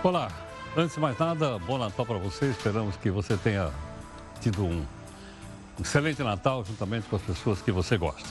[0.00, 0.30] Olá,
[0.76, 2.46] antes de mais nada, bom Natal para você.
[2.46, 3.68] Esperamos que você tenha
[4.40, 4.86] tido um
[5.80, 8.28] excelente Natal juntamente com as pessoas que você gosta.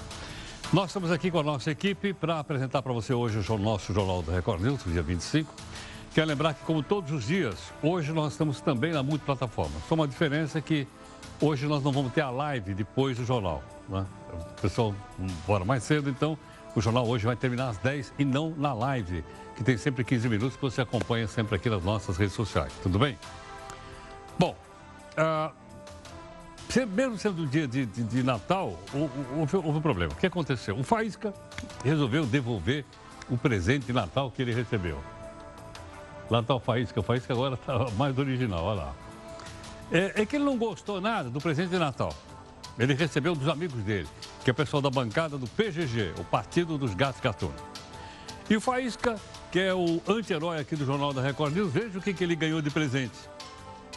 [0.71, 4.21] Nós estamos aqui com a nossa equipe para apresentar para você hoje o nosso Jornal
[4.21, 5.53] do Record News, dia 25.
[6.13, 9.75] Quero lembrar que, como todos os dias, hoje nós estamos também na multiplataforma.
[9.89, 10.87] Só uma diferença é que
[11.41, 13.61] hoje nós não vamos ter a live depois do jornal.
[13.89, 14.05] Né?
[14.31, 14.95] O pessoal
[15.45, 16.37] bora mais cedo, então
[16.77, 19.23] o jornal hoje vai terminar às 10 e não na live,
[19.55, 22.71] que tem sempre 15 minutos que você acompanha sempre aqui nas nossas redes sociais.
[22.83, 23.17] Tudo bem?
[24.37, 24.55] Bom,
[25.17, 25.51] uh,
[26.93, 28.79] mesmo sendo o dia de, de, de Natal,
[29.35, 30.13] houve, houve um problema.
[30.13, 30.77] O que aconteceu?
[30.77, 31.33] O Faísca
[31.83, 32.85] resolveu devolver
[33.27, 34.99] o presente de Natal que ele recebeu.
[36.29, 36.99] Lá está o Faísca.
[36.99, 38.93] O Faísca agora está mais original, olha lá.
[39.91, 42.13] É, é que ele não gostou nada do presente de Natal.
[42.77, 44.07] Ele recebeu dos amigos dele,
[44.47, 47.61] que é o pessoal da bancada do PGG, o Partido dos Gatos Gatunos.
[48.49, 49.19] E o Faísca,
[49.51, 52.33] que é o anti-herói aqui do Jornal da Record News, veja o que, que ele
[52.33, 53.17] ganhou de presente.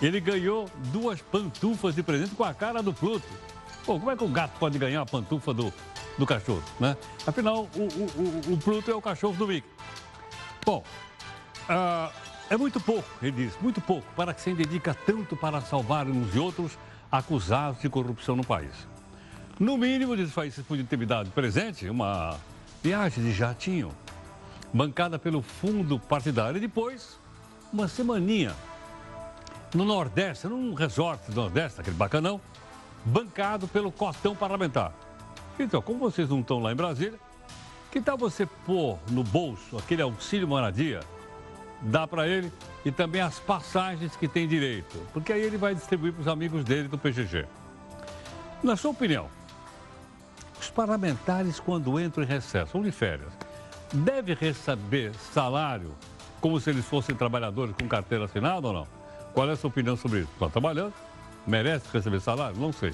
[0.03, 3.29] Ele ganhou duas pantufas de presente com a cara do Pluto.
[3.87, 5.73] Pô, como é que o gato pode ganhar a pantufa do,
[6.19, 6.97] do cachorro, né?
[7.25, 9.71] Afinal, o, o, o, o Pluto é o cachorro do Mickey.
[10.67, 10.83] Bom,
[11.69, 12.13] uh,
[12.51, 16.35] é muito pouco, ele diz, muito pouco, para que se dedica tanto para salvar uns
[16.35, 16.77] e outros
[17.09, 18.90] acusados de corrupção no país.
[19.61, 22.39] No mínimo, países podiam ter me dado presente uma
[22.83, 23.91] viagem de jatinho,
[24.73, 27.21] bancada pelo fundo partidário, e depois
[27.71, 28.55] uma semaninha
[29.75, 32.41] no Nordeste, num resort do Nordeste, aquele bacanão,
[33.05, 34.95] bancado pelo cotão parlamentar.
[35.59, 37.21] Então, como vocês não estão lá em Brasília,
[37.93, 41.01] que tal você pôr no bolso aquele auxílio moradia
[41.83, 42.51] dá para ele
[42.83, 46.65] e também as passagens que tem direito, porque aí ele vai distribuir para os amigos
[46.65, 47.45] dele do PGG.
[48.63, 49.29] Na sua opinião,
[50.71, 53.33] parlamentares, quando entram em recesso ou de férias,
[53.93, 55.95] devem receber salário
[56.41, 58.87] como se eles fossem trabalhadores com carteira assinada ou não?
[59.35, 60.31] Qual é a sua opinião sobre isso?
[60.33, 60.95] Estão trabalhando?
[61.47, 62.59] Merece receber salário?
[62.59, 62.93] Não sei.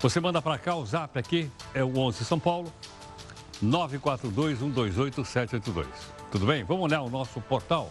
[0.00, 2.72] Você manda para cá, o zap aqui é o 11 São Paulo,
[3.60, 5.86] 942 128 782.
[6.32, 6.64] Tudo bem?
[6.64, 7.90] Vamos olhar o nosso portal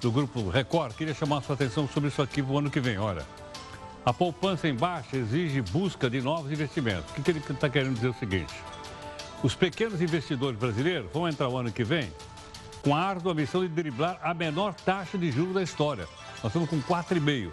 [0.00, 2.98] do Grupo Record, queria chamar a sua atenção sobre isso aqui o ano que vem.
[2.98, 3.24] Olha,
[4.04, 7.10] a poupança em baixa exige busca de novos investimentos.
[7.10, 8.54] O que ele está querendo dizer é o seguinte?
[9.42, 12.12] Os pequenos investidores brasileiros vão entrar o ano que vem
[12.82, 16.06] com a árdua missão de driblar a menor taxa de juros da história.
[16.42, 17.50] Nós estamos com 4,5.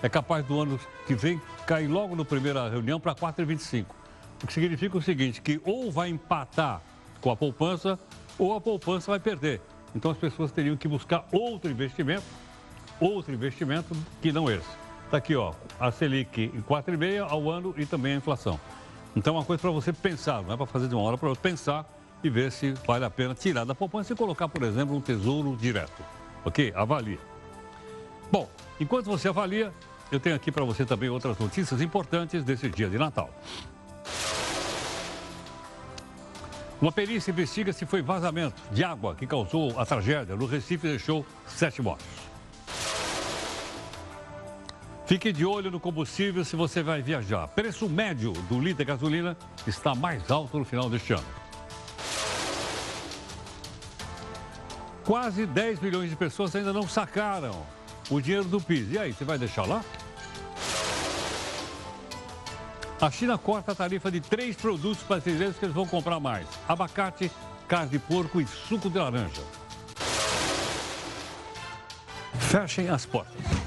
[0.00, 3.86] É capaz do ano que vem cair logo na primeira reunião para 4,25.
[4.42, 6.80] O que significa o seguinte, que ou vai empatar
[7.20, 7.98] com a poupança
[8.38, 9.60] ou a poupança vai perder.
[9.94, 12.22] Então as pessoas teriam que buscar outro investimento,
[13.00, 14.89] outro investimento que não esse.
[15.10, 18.60] Está aqui, ó, a Selic em 4,5 ao ano e também a inflação.
[19.16, 21.30] Então é uma coisa para você pensar, não é para fazer de uma hora para
[21.30, 21.84] outra, pensar
[22.22, 25.56] e ver se vale a pena tirar da poupança e colocar, por exemplo, um tesouro
[25.56, 26.00] direto.
[26.44, 26.72] Ok?
[26.76, 27.18] Avalie.
[28.30, 28.48] Bom,
[28.78, 29.72] enquanto você avalia,
[30.12, 33.30] eu tenho aqui para você também outras notícias importantes desse dia de Natal.
[36.80, 40.90] Uma perícia investiga se foi vazamento de água que causou a tragédia no Recife e
[40.90, 42.29] deixou sete mortos.
[45.10, 47.48] Fique de olho no combustível se você vai viajar.
[47.48, 51.26] Preço médio do litro de gasolina está mais alto no final deste ano.
[55.04, 57.66] Quase 10 milhões de pessoas ainda não sacaram
[58.08, 58.92] o dinheiro do PIS.
[58.92, 59.84] E aí, você vai deixar lá?
[63.00, 67.32] A China corta a tarifa de três produtos brasileiros que eles vão comprar mais: abacate,
[67.66, 69.42] carne de porco e suco de laranja.
[72.38, 73.59] Fechem as portas.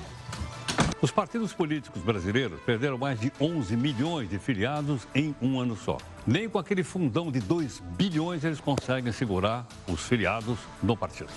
[1.03, 5.97] Os partidos políticos brasileiros perderam mais de 11 milhões de filiados em um ano só.
[6.25, 11.29] Nem com aquele fundão de 2 bilhões eles conseguem segurar os filiados no partido.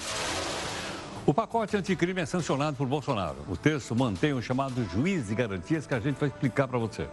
[1.27, 3.38] O pacote anticrime é sancionado por Bolsonaro.
[3.49, 7.09] O texto mantém o chamado juiz de garantias que a gente vai explicar para você.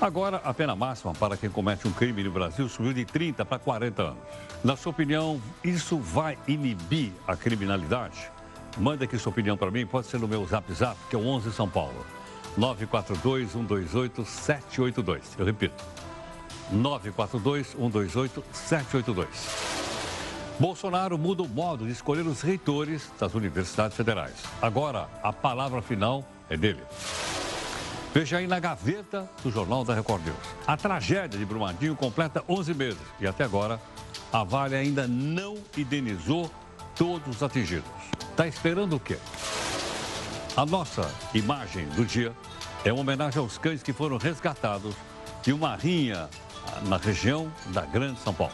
[0.00, 3.58] Agora, a pena máxima para quem comete um crime no Brasil subiu de 30 para
[3.58, 4.22] 40 anos.
[4.62, 8.30] Na sua opinião, isso vai inibir a criminalidade?
[8.78, 11.26] Manda aqui sua opinião para mim, pode ser no meu zap zap, que é o
[11.26, 12.06] 11 São Paulo.
[12.56, 15.20] 942-128-782.
[15.36, 15.84] Eu repito,
[16.72, 19.26] 942-128-782.
[20.60, 24.34] Bolsonaro muda o modo de escolher os reitores das universidades federais.
[24.62, 26.82] Agora, a palavra final é dele.
[28.14, 30.38] Veja aí na gaveta do Jornal da Record News.
[30.66, 33.80] A tragédia de Brumadinho completa 11 meses e até agora
[34.32, 36.50] a Vale ainda não indenizou
[36.98, 37.88] todos os atingidos.
[38.30, 39.16] Está esperando o quê?
[40.56, 42.34] A nossa imagem do dia
[42.84, 44.94] é uma homenagem aos cães que foram resgatados
[45.42, 46.28] de uma rinha
[46.86, 48.52] na região da Grande São Paulo.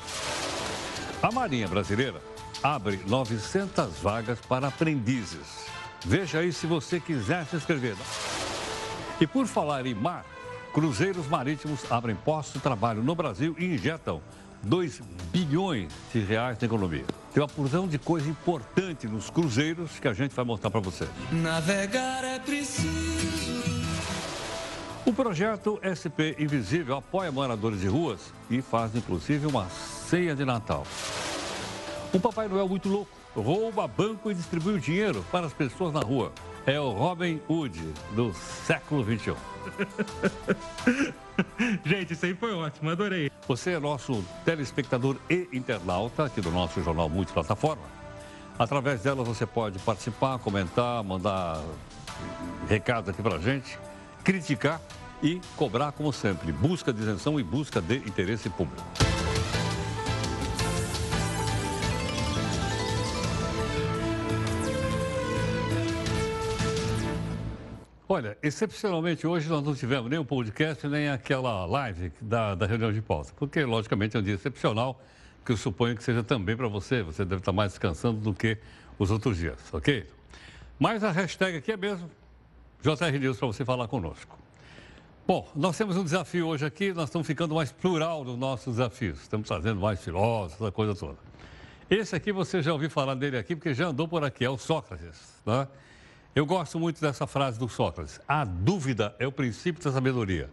[1.23, 2.21] A Marinha Brasileira
[2.63, 5.67] abre 900 vagas para aprendizes.
[6.05, 7.97] Veja aí se você quiser se inscrever.
[9.19, 10.27] E por falar em mar,
[10.75, 14.21] cruzeiros marítimos abrem postos de trabalho no Brasil e injetam
[14.63, 15.01] 2
[15.33, 17.24] bilhões de reais na economia.
[17.35, 21.09] Tem uma porção de coisa importante nos cruzeiros que a gente vai mostrar para você.
[21.33, 23.53] Navegar é preciso.
[25.05, 30.87] O projeto SP Invisível apoia moradores de ruas e faz inclusive uma ceia de Natal.
[32.15, 35.99] Um Papai Noel muito louco rouba banco e distribui o dinheiro para as pessoas na
[35.99, 36.33] rua.
[36.67, 37.79] É o Robin Hood
[38.13, 39.35] do século XXI.
[41.85, 43.31] Gente, isso aí foi ótimo, adorei.
[43.47, 47.83] Você é nosso telespectador e internauta aqui do nosso jornal Multiplataforma.
[48.59, 51.63] Através dela você pode participar, comentar, mandar
[52.69, 53.79] recados aqui pra gente,
[54.23, 54.81] criticar
[55.23, 56.53] e cobrar como sempre.
[56.53, 58.83] Busca de isenção e busca de interesse público.
[68.15, 72.93] Olha, excepcionalmente hoje nós não tivemos nem o podcast, nem aquela live da, da reunião
[72.93, 75.03] de pauta, porque logicamente é um dia excepcional,
[75.45, 77.03] que eu suponho que seja também para você.
[77.03, 78.57] Você deve estar mais descansando do que
[79.01, 80.09] os outros dias, ok?
[80.79, 82.09] Mas a hashtag aqui é mesmo
[82.83, 84.39] JR News para você falar conosco.
[85.27, 89.23] Bom, nós temos um desafio hoje aqui, nós estamos ficando mais plural nos nossos desafios,
[89.23, 91.19] estamos trazendo mais filósofos, essa coisa toda.
[91.91, 94.57] Esse aqui você já ouviu falar dele aqui, porque já andou por aqui, é o
[94.57, 95.67] Sócrates, né?
[96.35, 98.21] Eu gosto muito dessa frase do Sócrates.
[98.27, 100.51] A dúvida é o princípio da sabedoria.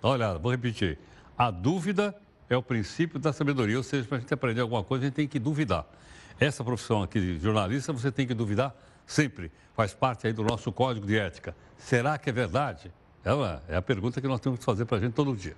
[0.00, 0.96] Olha, vou repetir.
[1.36, 2.14] A dúvida
[2.48, 3.76] é o princípio da sabedoria.
[3.76, 5.86] Ou seja, para a gente aprender alguma coisa, a gente tem que duvidar.
[6.38, 8.72] Essa profissão aqui de jornalista, você tem que duvidar
[9.04, 9.50] sempre.
[9.74, 11.56] Faz parte aí do nosso código de ética.
[11.76, 12.92] Será que é verdade?
[13.24, 15.56] É, é a pergunta que nós temos que fazer para a gente todo dia.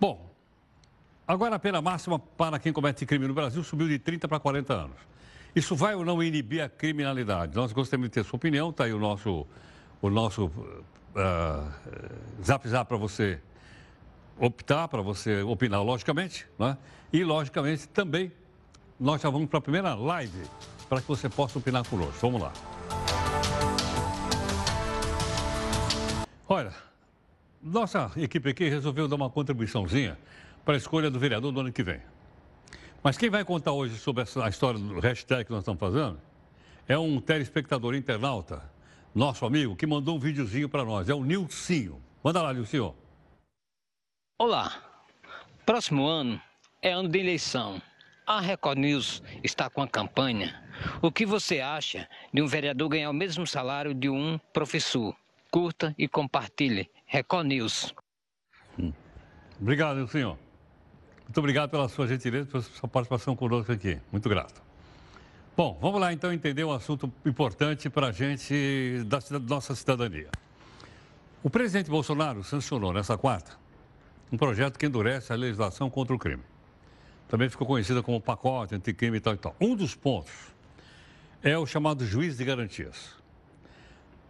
[0.00, 0.30] Bom,
[1.28, 4.72] agora a pena máxima para quem comete crime no Brasil subiu de 30 para 40
[4.72, 5.13] anos.
[5.54, 7.54] Isso vai ou não inibir a criminalidade?
[7.54, 9.46] Nós gostaríamos de ter sua opinião, está aí o nosso,
[10.02, 13.40] o nosso uh, zap zap para você
[14.36, 16.76] optar, para você opinar, logicamente, né?
[17.12, 18.32] e logicamente também
[18.98, 20.42] nós já vamos para a primeira live
[20.88, 22.18] para que você possa opinar conosco.
[22.20, 22.52] Vamos lá.
[26.48, 26.72] Olha,
[27.62, 30.18] nossa equipe aqui resolveu dar uma contribuiçãozinha
[30.64, 32.00] para a escolha do vereador do ano que vem.
[33.04, 36.18] Mas quem vai contar hoje sobre essa, a história do hashtag que nós estamos fazendo
[36.88, 38.62] é um telespectador internauta,
[39.14, 41.10] nosso amigo, que mandou um videozinho para nós.
[41.10, 42.02] É o Nilcinho.
[42.22, 42.94] Manda lá, Nilcinho.
[44.38, 44.82] Olá.
[45.66, 46.40] Próximo ano
[46.80, 47.80] é ano de eleição.
[48.26, 50.58] A Record News está com a campanha.
[51.02, 55.14] O que você acha de um vereador ganhar o mesmo salário de um professor?
[55.50, 56.90] Curta e compartilhe.
[57.04, 57.94] Record News.
[58.78, 58.94] Hum.
[59.60, 60.38] Obrigado, Nilcinho.
[61.24, 63.98] Muito obrigado pela sua gentileza, pela sua participação conosco aqui.
[64.12, 64.62] Muito grato.
[65.56, 70.28] Bom, vamos lá então entender um assunto importante para a gente da, nossa cidadania.
[71.42, 73.52] O presidente Bolsonaro sancionou nessa quarta
[74.32, 76.42] um projeto que endurece a legislação contra o crime.
[77.28, 79.56] Também ficou conhecida como pacote anticrime e tal e tal.
[79.60, 80.32] Um dos pontos
[81.42, 83.14] é o chamado juiz de garantias.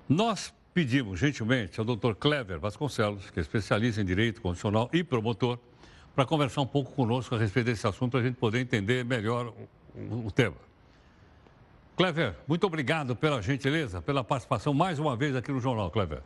[0.08, 5.58] Nós pedimos gentilmente ao doutor Clever Vasconcelos, que é especialista em direito constitucional e promotor,
[6.14, 9.52] para conversar um pouco conosco a respeito desse assunto, para a gente poder entender melhor
[9.94, 10.56] o, o, tema.
[11.96, 16.22] Clever, muito obrigado pela gentileza, pela participação mais uma vez aqui no Jornal, Clever.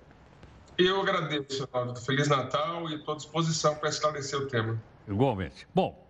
[0.77, 2.01] Eu agradeço, Ronaldo.
[2.01, 4.81] Feliz Natal e estou à disposição para esclarecer o tema.
[5.07, 5.67] Igualmente.
[5.75, 6.07] Bom,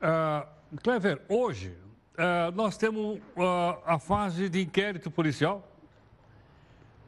[0.00, 0.46] uh,
[0.82, 1.76] Clever, hoje
[2.14, 5.68] uh, nós temos uh, a fase de inquérito policial.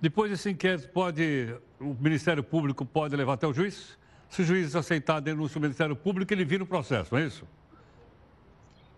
[0.00, 3.98] Depois desse inquérito, pode, o Ministério Público pode levar até o juiz?
[4.30, 7.26] Se o juiz aceitar a denúncia do Ministério Público, ele vira o processo, não é
[7.26, 7.46] isso?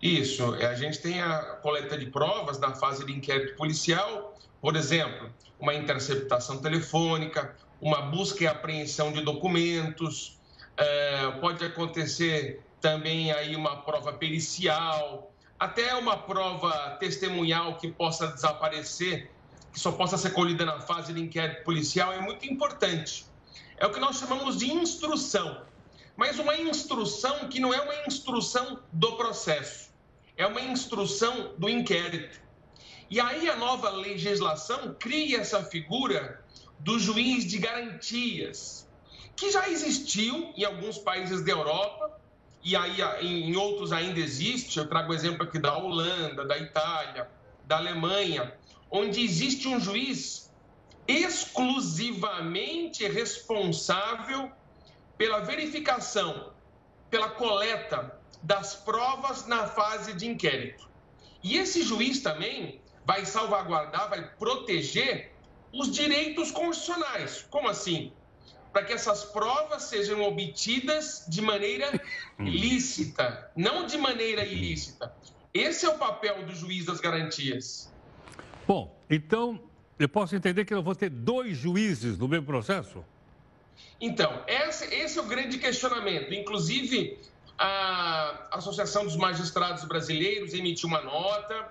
[0.01, 0.55] Isso.
[0.55, 5.31] É, a gente tem a coleta de provas na fase de inquérito policial, por exemplo,
[5.59, 10.39] uma interceptação telefônica, uma busca e apreensão de documentos,
[10.75, 19.29] é, pode acontecer também aí uma prova pericial, até uma prova testemunhal que possa desaparecer,
[19.71, 23.30] que só possa ser colhida na fase de inquérito policial, é muito importante
[23.81, 25.63] é o que nós chamamos de instrução.
[26.15, 29.89] Mas uma instrução que não é uma instrução do processo,
[30.37, 32.39] é uma instrução do inquérito.
[33.09, 36.45] E aí a nova legislação cria essa figura
[36.79, 38.87] do juiz de garantias,
[39.35, 42.21] que já existiu em alguns países da Europa,
[42.63, 44.77] e aí em outros ainda existe.
[44.77, 47.27] Eu trago o exemplo aqui da Holanda, da Itália,
[47.65, 48.53] da Alemanha,
[48.91, 50.50] onde existe um juiz
[51.11, 54.51] exclusivamente responsável
[55.17, 56.51] pela verificação,
[57.09, 60.89] pela coleta das provas na fase de inquérito.
[61.43, 65.31] E esse juiz também vai salvaguardar, vai proteger
[65.73, 67.45] os direitos constitucionais.
[67.49, 68.13] Como assim?
[68.71, 72.01] Para que essas provas sejam obtidas de maneira
[72.39, 75.13] lícita, não de maneira ilícita.
[75.53, 77.91] Esse é o papel do juiz das garantias.
[78.65, 79.70] Bom, então
[80.05, 83.03] eu posso entender que eu vou ter dois juízes no mesmo processo?
[83.99, 86.33] Então, esse, esse é o grande questionamento.
[86.33, 87.19] Inclusive,
[87.57, 91.69] a Associação dos Magistrados Brasileiros emitiu uma nota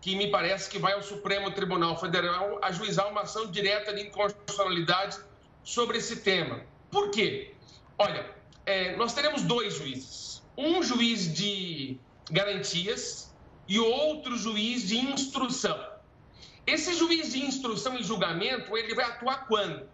[0.00, 5.18] que me parece que vai ao Supremo Tribunal Federal ajuizar uma ação direta de inconstitucionalidade
[5.62, 6.60] sobre esse tema.
[6.90, 7.52] Por quê?
[7.98, 8.26] Olha,
[8.64, 10.42] é, nós teremos dois juízes.
[10.56, 11.98] Um juiz de
[12.30, 13.34] garantias
[13.68, 15.78] e outro juiz de instrução.
[16.68, 19.88] Esse juiz de instrução e julgamento, ele vai atuar quando?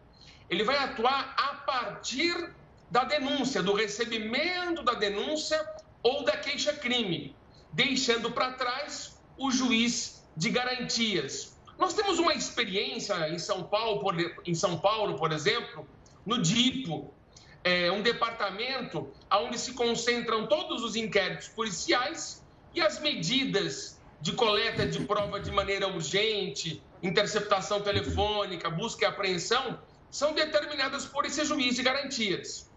[0.51, 2.53] Ele vai atuar a partir
[2.91, 5.65] da denúncia, do recebimento da denúncia
[6.03, 7.37] ou da queixa-crime,
[7.73, 11.57] deixando para trás o juiz de garantias.
[11.79, 15.89] Nós temos uma experiência em São Paulo, por, em São Paulo, por exemplo,
[16.27, 17.15] no DIPO,
[17.63, 23.94] é, um departamento onde se concentram todos os inquéritos policiais e as medidas
[24.25, 29.79] de coleta de prova de maneira urgente, interceptação telefônica, busca e apreensão,
[30.11, 32.71] são determinadas por esse juiz de garantias.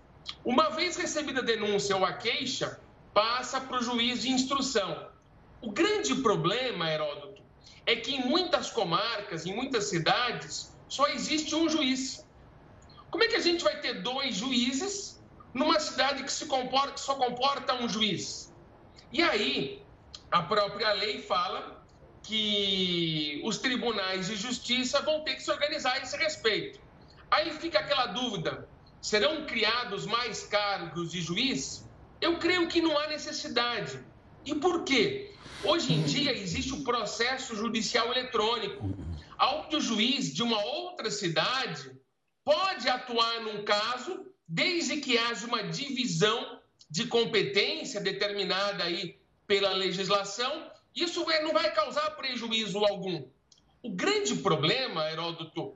[0.44, 2.82] Uma vez recebida a denúncia ou a queixa,
[3.13, 5.08] passa para o juiz de instrução.
[5.62, 7.42] O grande problema, Heródoto,
[7.86, 12.27] é que em muitas comarcas, em muitas cidades, só existe um juiz.
[13.10, 15.24] Como é que a gente vai ter dois juízes
[15.54, 18.54] numa cidade que, se comporta, que só comporta um juiz?
[19.13, 19.87] E aí,
[20.31, 21.86] a própria lei fala
[22.24, 26.79] que os tribunais de justiça vão ter que se organizar a esse respeito.
[27.31, 28.67] Aí fica aquela dúvida:
[29.01, 31.89] serão criados mais cargos de juiz?
[32.19, 34.00] Eu creio que não há necessidade.
[34.46, 35.34] E por quê?
[35.63, 38.89] Hoje em dia existe o processo judicial eletrônico,
[39.39, 41.91] onde o juiz de uma outra cidade
[42.43, 50.70] pode atuar num caso desde que haja uma divisão de competência determinada aí pela legislação.
[50.96, 53.25] Isso não vai causar prejuízo algum.
[53.82, 55.75] O grande problema, Heródoto,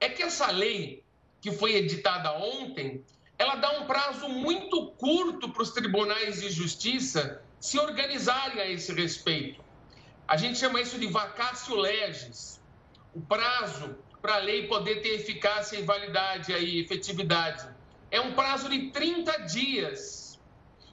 [0.00, 1.04] é que essa lei
[1.40, 3.04] que foi editada ontem,
[3.38, 8.92] ela dá um prazo muito curto para os tribunais de justiça se organizarem a esse
[8.92, 9.62] respeito.
[10.26, 12.60] A gente chama isso de vacácio legis.
[13.14, 17.68] O prazo para a lei poder ter eficácia e validade aí, efetividade.
[18.10, 20.21] É um prazo de 30 dias.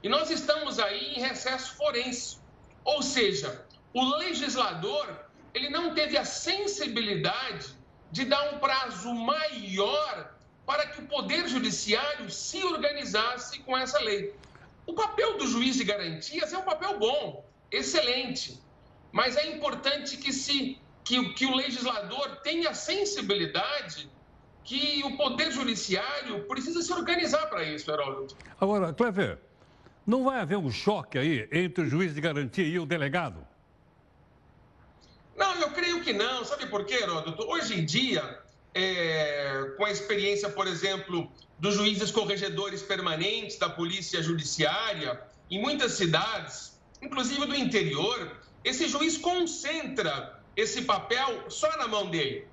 [0.02, 2.38] E nós estamos aí em recesso forense.
[2.84, 5.08] Ou seja, o legislador,
[5.54, 7.68] ele não teve a sensibilidade
[8.12, 10.34] de dar um prazo maior
[10.66, 14.34] para que o poder judiciário se organizasse com essa lei.
[14.86, 18.60] O papel do juiz de garantias é um papel bom, excelente,
[19.12, 24.08] mas é importante que se que, que o legislador tenha sensibilidade
[24.64, 28.38] que o Poder Judiciário precisa se organizar para isso, Heródoto.
[28.62, 29.40] Agora, Clever,
[30.06, 33.46] não vai haver um choque aí entre o juiz de garantia e o delegado?
[35.38, 36.44] Não, eu creio que não.
[36.44, 37.48] Sabe por quê, Heródoto?
[37.48, 38.40] Hoje em dia,
[38.74, 45.94] é, com a experiência, por exemplo, dos juízes corregedores permanentes da Polícia Judiciária, em muitas
[45.94, 52.46] cidades, inclusive do interior, esse juiz concentra esse papel só na mão dele.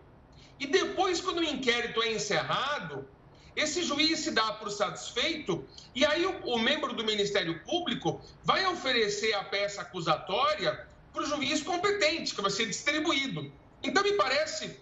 [0.58, 3.06] E depois, quando o inquérito é encerrado,
[3.56, 8.66] esse juiz se dá por satisfeito e aí o, o membro do Ministério Público vai
[8.66, 13.50] oferecer a peça acusatória para o juiz competente, que vai ser distribuído.
[13.82, 14.78] Então, me parece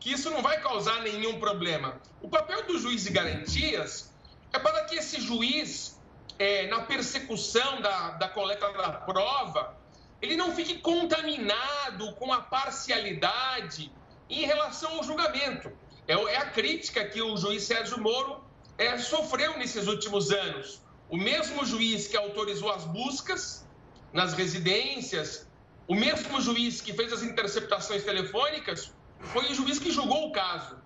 [0.00, 2.00] que isso não vai causar nenhum problema.
[2.20, 4.12] O papel do juiz de garantias
[4.52, 6.00] é para que esse juiz,
[6.38, 9.78] é, na persecução da, da coleta da prova,
[10.20, 13.92] ele não fique contaminado com a parcialidade
[14.28, 15.70] em relação ao julgamento.
[16.10, 18.42] É, é a crítica que o juiz Sérgio Moro
[18.76, 20.82] é, sofreu nesses últimos anos.
[21.08, 23.64] O mesmo juiz que autorizou as buscas
[24.12, 25.48] nas residências,
[25.86, 30.78] o mesmo juiz que fez as interceptações telefônicas, foi o juiz que julgou o caso.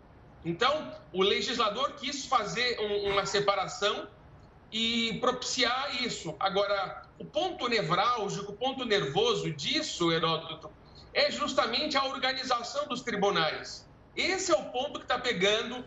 [0.44, 4.06] Então, o legislador quis fazer um, uma separação
[4.70, 6.36] e propiciar isso.
[6.38, 10.70] Agora, o ponto nevrálgico, o ponto nervoso disso, Heródoto,
[11.14, 13.88] é justamente a organização dos tribunais.
[14.16, 15.84] Esse é o ponto que está pegando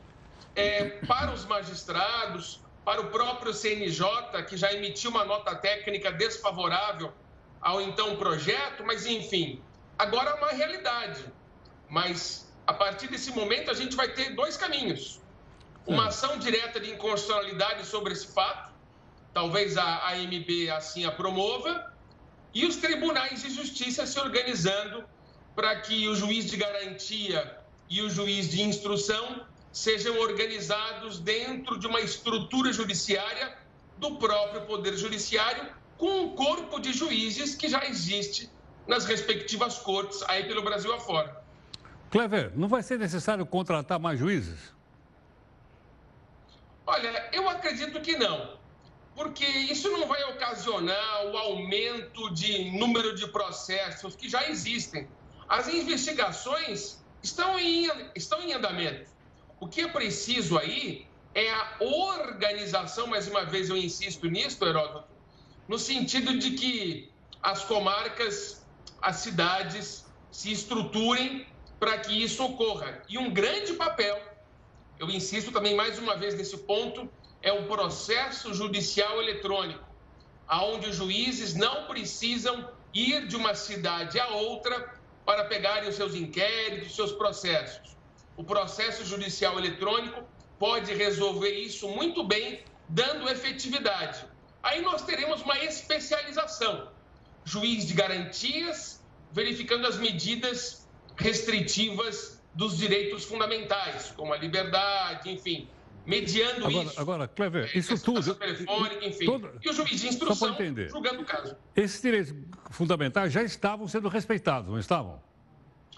[0.56, 7.14] é, para os magistrados, para o próprio CNJ, que já emitiu uma nota técnica desfavorável
[7.62, 9.62] ao então projeto, mas enfim,
[9.98, 11.26] agora é uma realidade.
[11.90, 15.22] Mas a partir desse momento a gente vai ter dois caminhos:
[15.86, 16.08] uma hum.
[16.08, 18.68] ação direta de inconstitucionalidade sobre esse fato
[19.38, 21.94] talvez a AMB assim a promova,
[22.56, 25.08] e os tribunais de justiça se organizando
[25.56, 31.88] para que o juiz de garantia e o juiz de instrução sejam organizados dentro de
[31.88, 33.58] uma estrutura judiciária
[33.98, 35.68] do próprio Poder Judiciário,
[35.98, 38.50] com um corpo de juízes que já existe
[38.88, 41.42] nas respectivas cortes aí pelo Brasil afora.
[42.10, 44.74] Clever, não vai ser necessário contratar mais juízes?
[46.86, 48.58] Olha, eu acredito que não,
[49.16, 55.08] porque isso não vai ocasionar o aumento de número de processos que já existem.
[55.50, 59.10] As investigações estão em, estão em andamento.
[59.60, 65.08] O que é preciso aí é a organização, mais uma vez eu insisto nisso, Heródoto,
[65.68, 68.66] no sentido de que as comarcas,
[69.02, 71.48] as cidades se estruturem
[71.80, 73.04] para que isso ocorra.
[73.08, 74.20] E um grande papel,
[75.00, 77.10] eu insisto também mais uma vez nesse ponto,
[77.42, 79.86] é o processo judicial eletrônico,
[80.48, 84.97] aonde os juízes não precisam ir de uma cidade a outra
[85.28, 87.98] para pegarem os seus inquéritos, seus processos.
[88.38, 90.24] O processo judicial eletrônico
[90.58, 94.26] pode resolver isso muito bem, dando efetividade.
[94.64, 96.90] Aí nós teremos uma especialização.
[97.44, 99.04] Juiz de garantias,
[99.34, 105.68] verificando as medidas restritivas dos direitos fundamentais, como a liberdade, enfim,
[106.08, 107.00] mediando agora, isso.
[107.00, 108.34] Agora, Clever, é, isso tudo.
[108.36, 109.26] Telefônica, enfim.
[109.26, 110.56] Todo, e o juiz de instrução
[110.90, 111.56] julgando o caso.
[111.76, 112.34] Esses direitos
[112.72, 115.22] fundamentais já estavam sendo respeitados, não estavam?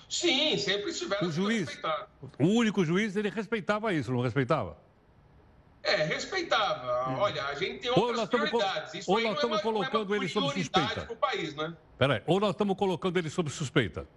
[0.09, 2.07] Sim, sempre estiveram o juiz, respeitados.
[2.39, 4.75] O único juiz, ele respeitava isso, não respeitava?
[5.83, 7.11] É, respeitava.
[7.11, 7.19] Hum.
[7.19, 8.93] Olha, a gente tem outras prioridades.
[8.95, 11.15] Isso ou nós estamos é colocando é ele sob suspeita.
[11.21, 11.73] País, né?
[11.97, 14.07] Peraí, ou nós estamos colocando ele sob suspeita.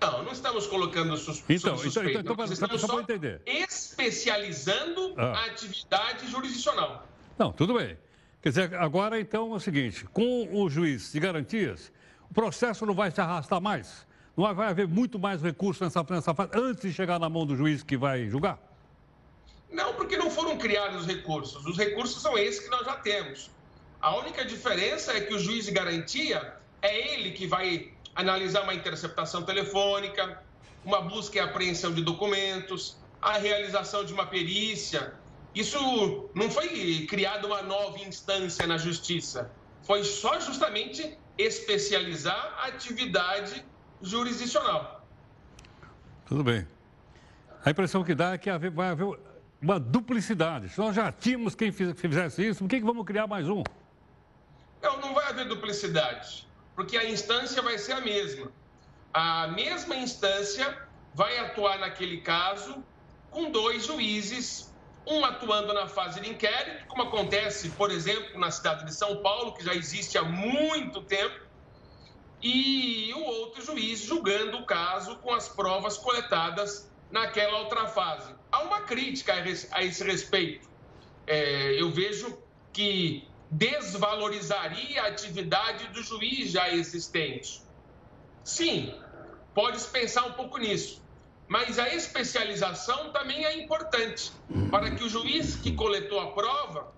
[0.00, 2.20] Não, não estamos colocando sus então, suspeita.
[2.20, 3.42] Então, então, então estamos só, só entender.
[3.44, 5.32] especializando ah.
[5.32, 7.06] a atividade jurisdicional.
[7.36, 7.98] Não, tudo bem.
[8.40, 11.92] Quer dizer, agora então é o seguinte, com o juiz de garantias,
[12.30, 14.06] o processo não vai se arrastar mais?
[14.36, 17.56] Não vai haver muito mais recurso nessa, nessa fase, antes de chegar na mão do
[17.56, 18.58] juiz que vai julgar?
[19.70, 21.66] Não, porque não foram criados recursos.
[21.66, 23.50] Os recursos são esses que nós já temos.
[24.00, 28.74] A única diferença é que o juiz de garantia é ele que vai analisar uma
[28.74, 30.42] interceptação telefônica,
[30.84, 35.14] uma busca e apreensão de documentos, a realização de uma perícia.
[35.54, 39.50] Isso não foi criada uma nova instância na justiça.
[39.82, 43.64] Foi só justamente especializar a atividade
[44.00, 45.04] jurisdicional.
[46.26, 46.66] Tudo bem.
[47.64, 49.18] A impressão que dá é que vai haver
[49.60, 50.68] uma duplicidade.
[50.68, 53.62] Se nós já tínhamos quem fizesse isso, por que, que vamos criar mais um?
[54.80, 56.48] Não, não vai haver duplicidade
[56.80, 58.50] porque a instância vai ser a mesma.
[59.12, 60.78] A mesma instância
[61.12, 62.82] vai atuar naquele caso
[63.30, 64.74] com dois juízes,
[65.06, 69.52] um atuando na fase de inquérito, como acontece, por exemplo, na cidade de São Paulo,
[69.52, 71.38] que já existe há muito tempo,
[72.40, 78.34] e o outro juiz julgando o caso com as provas coletadas naquela outra fase.
[78.50, 80.66] Há uma crítica a esse respeito.
[81.26, 87.62] É, eu vejo que desvalorizaria a atividade do juiz já existente.
[88.44, 88.94] Sim,
[89.54, 91.02] pode pensar um pouco nisso.
[91.48, 94.30] Mas a especialização também é importante
[94.70, 96.92] para que o juiz que coletou a prova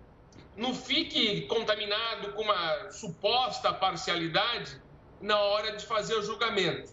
[0.54, 4.78] não fique contaminado com uma suposta parcialidade
[5.22, 6.92] na hora de fazer o julgamento.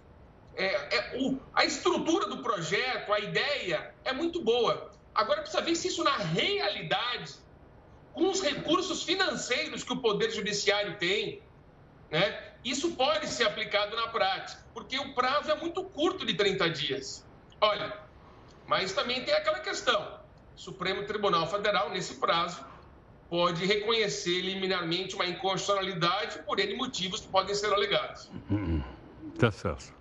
[0.55, 4.91] É, é, o, a estrutura do projeto, a ideia é muito boa.
[5.13, 7.33] Agora precisa ver se isso na realidade
[8.19, 11.41] com os recursos financeiros que o Poder Judiciário tem,
[12.11, 16.69] né, isso pode ser aplicado na prática, porque o prazo é muito curto de 30
[16.69, 17.25] dias.
[17.61, 17.97] Olha,
[18.67, 20.19] mas também tem aquela questão:
[20.53, 22.61] o Supremo Tribunal Federal, nesse prazo,
[23.29, 28.29] pode reconhecer liminarmente uma inconstitucionalidade por N motivos que podem ser alegados.
[28.51, 28.81] Hum,
[29.37, 29.93] tá certo.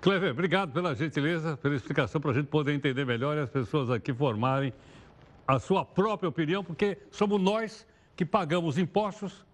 [0.00, 3.90] Clever, obrigado pela gentileza, pela explicação, para a gente poder entender melhor e as pessoas
[3.90, 4.72] aqui formarem
[5.46, 9.44] a sua própria opinião, porque somos nós que pagamos impostos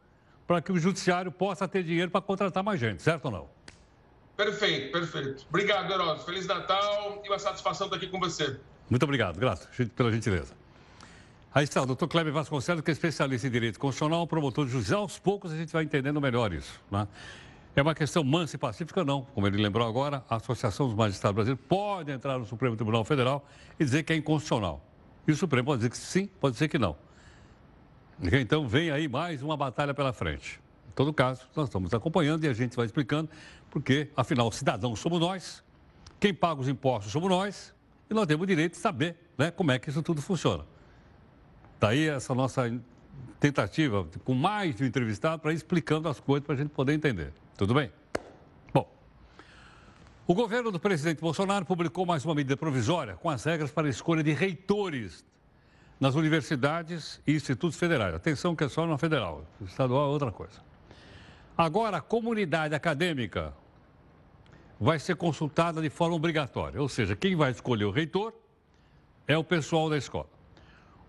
[0.47, 3.49] para que o judiciário possa ter dinheiro para contratar mais gente, certo ou não?
[4.37, 5.47] Perfeito, perfeito.
[5.49, 6.25] Obrigado, Heródoto.
[6.25, 8.59] Feliz Natal e uma satisfação estar aqui com você.
[8.89, 10.55] Muito obrigado, graças pela gentileza.
[11.55, 14.97] Aí está o doutor Kleber Vasconcelos, que é especialista em direito constitucional, promotor de justiça.
[14.97, 16.81] Aos poucos a gente vai entendendo melhor isso.
[16.91, 17.07] Né?
[17.77, 19.23] É uma questão mansa e pacífica, não.
[19.35, 23.47] Como ele lembrou agora, a Associação dos Magistrados Brasileiros pode entrar no Supremo Tribunal Federal
[23.79, 24.83] e dizer que é inconstitucional.
[25.27, 26.97] E o Supremo pode dizer que sim, pode dizer que não.
[28.23, 30.61] Então vem aí mais uma batalha pela frente.
[30.89, 33.31] Em todo caso, nós estamos acompanhando e a gente vai explicando,
[33.71, 35.65] porque, afinal, cidadãos somos nós,
[36.21, 37.75] quem paga os impostos somos nós,
[38.11, 40.65] e nós temos o direito de saber né, como é que isso tudo funciona.
[41.81, 42.71] Daí essa nossa
[43.41, 46.93] tentativa com mais de um entrevistado para ir explicando as coisas para a gente poder
[46.93, 47.33] entender.
[47.57, 47.91] Tudo bem?
[50.25, 53.91] O governo do presidente Bolsonaro publicou mais uma medida provisória com as regras para a
[53.91, 55.25] escolha de reitores
[55.99, 58.15] nas universidades e institutos federais.
[58.15, 60.61] Atenção que é só na federal, estadual é outra coisa.
[61.59, 63.53] Agora, a comunidade acadêmica
[64.79, 68.33] vai ser consultada de forma obrigatória, ou seja, quem vai escolher o reitor
[69.27, 70.31] é o pessoal da escola.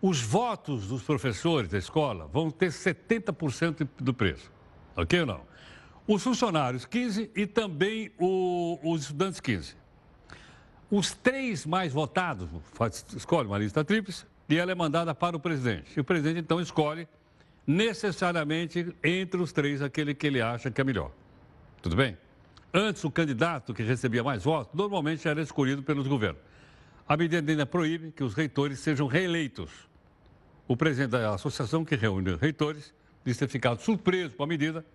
[0.02, 4.52] Os votos dos professores da escola vão ter 70% do preço,
[4.96, 5.53] ok ou não?
[6.08, 9.76] Os funcionários, 15% e também o, os estudantes, 15%.
[10.92, 12.48] Os três mais votados,
[13.16, 15.92] escolhe uma lista tríplice e ela é mandada para o presidente.
[15.96, 17.08] E o presidente, então, escolhe
[17.66, 21.12] necessariamente entre os três aquele que ele acha que é melhor.
[21.82, 22.18] Tudo bem?
[22.74, 26.42] Antes, o candidato que recebia mais votos normalmente era escolhido pelos governos.
[27.08, 29.72] A medida ainda proíbe que os reitores sejam reeleitos.
[30.68, 32.94] O presidente da associação que reúne reitores
[33.26, 34.86] disse ter ficado surpreso com a medida,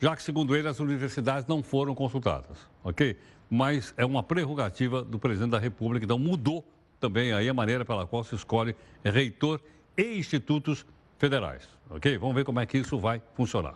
[0.00, 3.16] já que, segundo ele, as universidades não foram consultadas, ok?
[3.50, 6.64] Mas é uma prerrogativa do presidente da República, então mudou
[7.00, 9.60] também aí a maneira pela qual se escolhe reitor
[9.96, 10.84] e institutos
[11.18, 11.68] federais.
[11.90, 12.16] Ok?
[12.18, 13.74] Vamos ver como é que isso vai funcionar.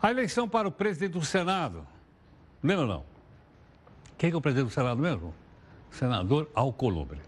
[0.00, 1.86] A eleição para o presidente do Senado.
[2.62, 3.04] Lembra ou não?
[4.16, 5.34] Quem é o presidente do Senado mesmo?
[5.90, 7.20] Senador Alcolumbre.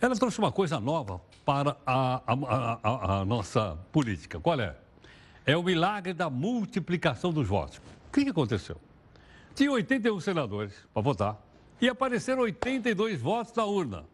[0.00, 4.38] Ela trouxe uma coisa nova para a, a, a, a, nossa política.
[4.40, 4.76] Qual é?
[5.46, 7.78] É o milagre da multiplicação dos votos.
[8.08, 8.80] O que, aconteceu?
[9.54, 11.46] Tinha 81 senadores para votar
[11.80, 14.04] e apareceram 82 votos na urna.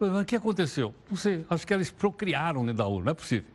[0.00, 0.94] O que aconteceu?
[1.08, 3.48] Não sei, acho que eles procriaram dentro da urna, não é possível.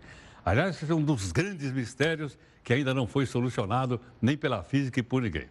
[0.46, 5.00] Aliás, esse é um dos grandes mistérios que ainda não foi solucionado nem pela física
[5.00, 5.48] e por ninguém.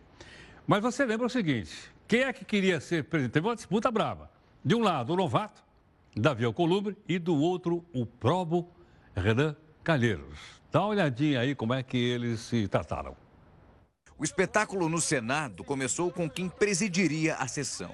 [0.67, 1.73] Mas você lembra o seguinte:
[2.07, 3.33] quem é que queria ser presidente?
[3.33, 4.31] Teve uma disputa brava.
[4.65, 5.63] De um lado, o novato,
[6.17, 8.71] Davi Alcolumbre, e do outro, o probo
[9.15, 10.58] Renan Calheiros.
[10.71, 13.17] Dá uma olhadinha aí como é que eles se trataram.
[14.19, 17.91] O espetáculo no Senado começou com quem presidiria a sessão.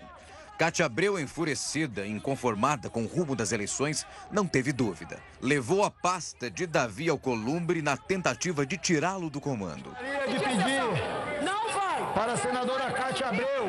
[0.58, 5.18] Cátia Abreu, enfurecida e inconformada com o rumo das eleições, não teve dúvida.
[5.40, 9.90] Levou a pasta de Davi Alcolumbre na tentativa de tirá-lo do comando.
[10.28, 12.12] de pedir não vai.
[12.14, 13.66] para a senadora Cátia Abreu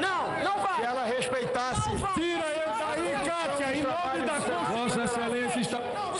[0.00, 0.76] não, não vai.
[0.76, 1.90] que ela respeitasse.
[2.14, 5.78] Tira eu daí, Cátia, em nome da Vossa Excelência está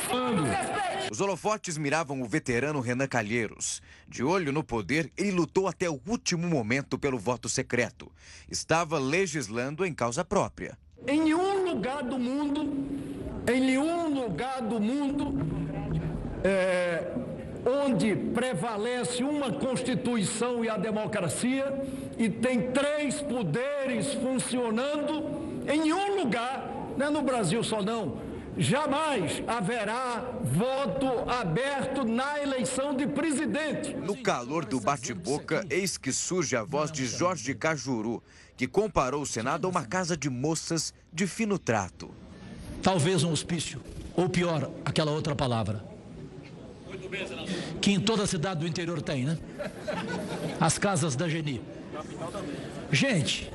[0.09, 0.88] falando.
[1.11, 3.81] Os holofotes miravam o veterano Renan Calheiros.
[4.07, 8.13] De olho no poder, ele lutou até o último momento pelo voto secreto.
[8.51, 10.77] Estava legislando em causa própria.
[11.07, 12.61] Em nenhum lugar do mundo,
[13.51, 15.35] em nenhum lugar do mundo,
[16.45, 17.11] é,
[17.65, 21.73] onde prevalece uma Constituição e a democracia
[22.19, 28.28] e tem três poderes funcionando, em nenhum lugar, não é no Brasil só não,
[28.59, 33.95] jamais haverá voto aberto na eleição de presidente.
[33.95, 38.23] No calor do bate-boca, eis que surge a voz de Jorge Cajuru,
[38.57, 42.11] que comparou o Senado a uma casa de moças de fino trato.
[42.83, 43.81] Talvez um hospício,
[44.17, 45.85] ou pior, aquela outra palavra.
[47.81, 49.39] Que em toda a cidade do interior tem, né?
[50.61, 51.63] As casas da Geni.
[52.91, 53.51] Gente,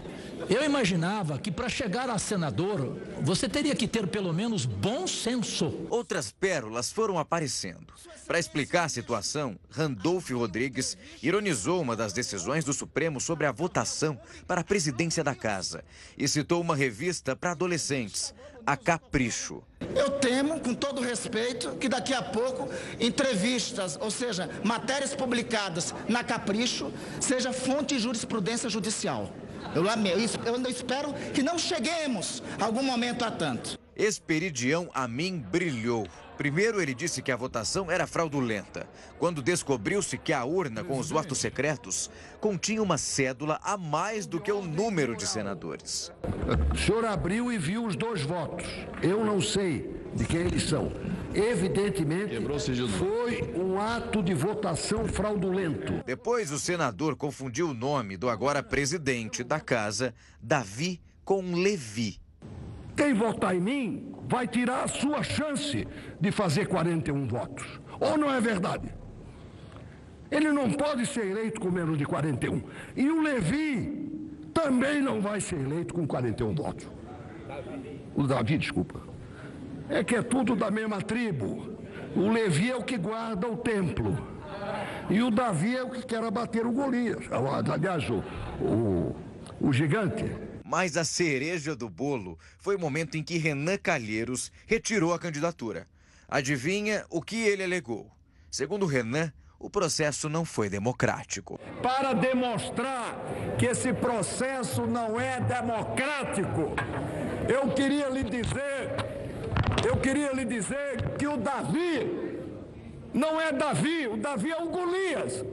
[0.49, 5.87] eu imaginava que para chegar a senador, você teria que ter pelo menos bom senso.
[5.89, 7.93] Outras pérolas foram aparecendo.
[8.25, 14.19] Para explicar a situação, Randolph Rodrigues ironizou uma das decisões do Supremo sobre a votação
[14.47, 15.83] para a presidência da casa
[16.17, 18.33] e citou uma revista para adolescentes,
[18.65, 19.61] a Capricho.
[19.95, 26.23] Eu temo, com todo respeito, que daqui a pouco entrevistas, ou seja, matérias publicadas na
[26.23, 29.31] Capricho, seja fonte de jurisprudência judicial.
[29.75, 33.77] Eu, eu ainda espero que não cheguemos algum momento a tanto.
[33.95, 36.07] Esperidião Amin brilhou.
[36.37, 38.87] Primeiro, ele disse que a votação era fraudulenta.
[39.19, 42.09] Quando descobriu-se que a urna com os votos secretos
[42.41, 46.11] continha uma cédula a mais do que o número de senadores.
[46.73, 48.65] O senhor abriu e viu os dois votos.
[49.01, 50.91] Eu não sei de quem eles são.
[51.33, 52.39] Evidentemente,
[52.99, 56.03] foi um ato de votação fraudulento.
[56.05, 62.19] Depois, o senador confundiu o nome do agora presidente da casa, Davi, com Levi.
[62.95, 65.87] Quem votar em mim vai tirar a sua chance
[66.21, 67.79] de fazer 41 votos.
[67.99, 68.93] Ou não é verdade?
[70.29, 72.61] Ele não pode ser eleito com menos de 41.
[72.95, 74.11] E o Levi
[74.53, 76.87] também não vai ser eleito com 41 votos.
[78.15, 79.12] O Davi, desculpa.
[79.89, 81.77] É que é tudo da mesma tribo.
[82.15, 84.33] O Levi é o que guarda o templo.
[85.09, 87.25] E o Davi é o que quer abater o Golias.
[87.71, 88.23] Aliás, o,
[88.63, 89.15] o,
[89.59, 90.25] o gigante.
[90.63, 95.87] Mas a cereja do bolo foi o momento em que Renan Calheiros retirou a candidatura.
[96.27, 98.09] Adivinha o que ele alegou?
[98.49, 101.59] Segundo Renan, o processo não foi democrático.
[101.81, 103.15] Para demonstrar
[103.57, 106.73] que esse processo não é democrático,
[107.47, 108.82] eu queria lhe dizer,
[109.85, 112.39] eu queria lhe dizer que o Davi
[113.13, 115.45] não é Davi, o Davi é o Golias.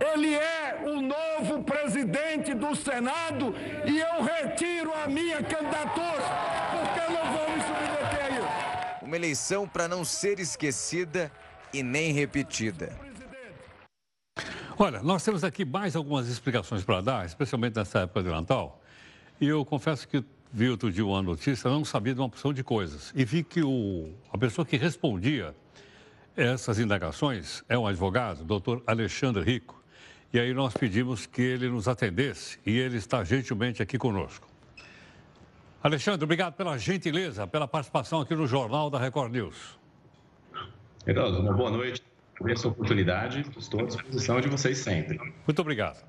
[0.00, 3.54] Ele é o novo presidente do Senado
[3.86, 6.24] e eu retiro a minha candidatura,
[6.72, 9.04] porque eu não vou me submeter a isso.
[9.04, 11.30] Uma eleição para não ser esquecida
[11.72, 12.92] e nem repetida.
[14.76, 18.82] Olha, nós temos aqui mais algumas explicações para dar, especialmente nessa época de Natal.
[19.40, 22.62] E eu confesso que vi outro dia uma notícia, não sabia de uma porção de
[22.62, 23.12] coisas.
[23.16, 25.52] E vi que o, a pessoa que respondia
[26.36, 29.82] essas indagações é um advogado, doutor Alexandre Rico.
[30.32, 34.46] E aí nós pedimos que ele nos atendesse e ele está gentilmente aqui conosco.
[35.82, 39.76] Alexandre, obrigado pela gentileza, pela participação aqui no Jornal da Record News.
[41.04, 42.00] Geraldo, uma boa noite.
[42.48, 45.18] Essa oportunidade, estou à disposição de vocês sempre.
[45.46, 46.04] Muito obrigado.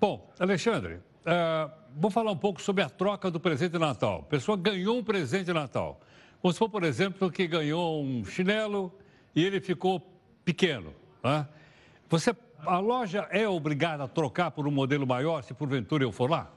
[0.00, 4.20] Bom, Alexandre, uh, vou falar um pouco sobre a troca do presente de Natal.
[4.20, 6.00] A pessoa ganhou um presente de Natal.
[6.42, 8.92] Vamos supor, por exemplo, que ganhou um chinelo
[9.34, 10.00] e ele ficou
[10.44, 10.94] pequeno.
[11.22, 11.46] Né?
[12.08, 12.34] Você
[12.66, 16.50] a loja é obrigada a trocar por um modelo maior se porventura eu for lá?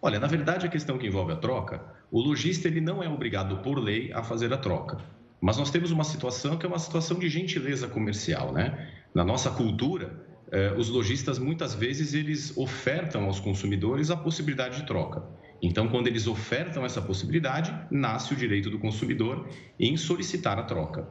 [0.00, 3.58] Olha, na verdade, a questão que envolve a troca, o lojista ele não é obrigado
[3.58, 4.98] por lei a fazer a troca.
[5.40, 8.92] Mas nós temos uma situação que é uma situação de gentileza comercial, né?
[9.14, 10.27] Na nossa cultura,
[10.76, 15.22] os lojistas muitas vezes eles ofertam aos consumidores a possibilidade de troca.
[15.60, 21.08] Então, quando eles ofertam essa possibilidade, nasce o direito do consumidor em solicitar a troca.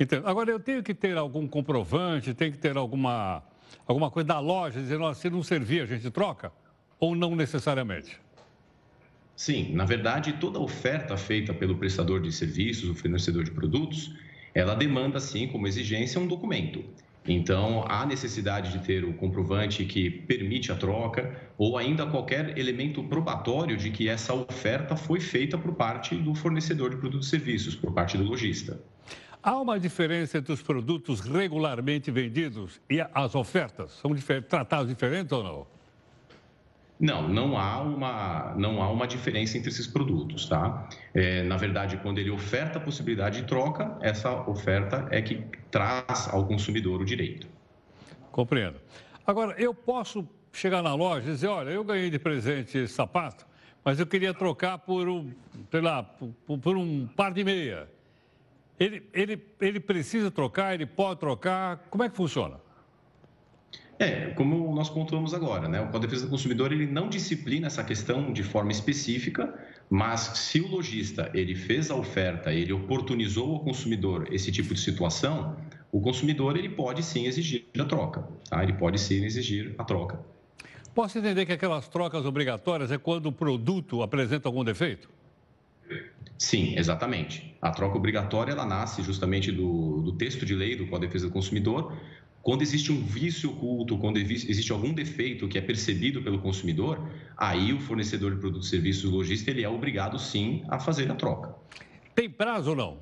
[0.00, 0.26] Entendo.
[0.26, 3.42] Agora, eu tenho que ter algum comprovante, tem que ter alguma,
[3.86, 6.52] alguma coisa da loja dizendo, se não servir, a gente troca?
[6.98, 8.18] Ou não necessariamente?
[9.34, 14.14] Sim, na verdade, toda oferta feita pelo prestador de serviços, o fornecedor de produtos,
[14.54, 16.82] ela demanda, sim, como exigência, um documento.
[17.28, 23.02] Então, há necessidade de ter o comprovante que permite a troca ou ainda qualquer elemento
[23.02, 27.74] probatório de que essa oferta foi feita por parte do fornecedor de produtos e serviços,
[27.74, 28.80] por parte do lojista.
[29.42, 33.92] Há uma diferença entre os produtos regularmente vendidos e as ofertas?
[33.92, 34.12] São
[34.48, 35.75] tratados diferentes ou não?
[36.98, 40.88] Não, não há uma, não há uma diferença entre esses produtos, tá?
[41.12, 46.28] É, na verdade, quando ele oferta a possibilidade de troca, essa oferta é que traz
[46.32, 47.46] ao consumidor o direito.
[48.32, 48.80] Compreendo.
[49.26, 53.46] Agora, eu posso chegar na loja e dizer, olha, eu ganhei de presente esse sapato,
[53.84, 55.30] mas eu queria trocar por um,
[55.70, 57.88] sei lá, por, por um par de meia.
[58.80, 62.58] Ele, ele, ele precisa trocar, ele pode trocar, como é que funciona?
[63.98, 65.80] É, como nós pontuamos agora, né?
[65.80, 69.54] O Código de Defesa do Consumidor ele não disciplina essa questão de forma específica,
[69.88, 74.80] mas se o lojista ele fez a oferta, ele oportunizou ao consumidor esse tipo de
[74.80, 75.56] situação,
[75.90, 78.62] o consumidor ele pode sim exigir a troca, tá?
[78.62, 80.20] Ele pode sim exigir a troca.
[80.94, 85.08] Posso entender que aquelas trocas obrigatórias é quando o produto apresenta algum defeito?
[86.38, 87.54] Sim, exatamente.
[87.62, 91.26] A troca obrigatória ela nasce justamente do, do texto de lei do Código de Defesa
[91.26, 91.96] do Consumidor,
[92.46, 97.04] quando existe um vício oculto, quando existe algum defeito que é percebido pelo consumidor,
[97.36, 101.16] aí o fornecedor de produtos e serviços lojista ele é obrigado sim a fazer a
[101.16, 101.56] troca.
[102.14, 102.98] Tem prazo ou não?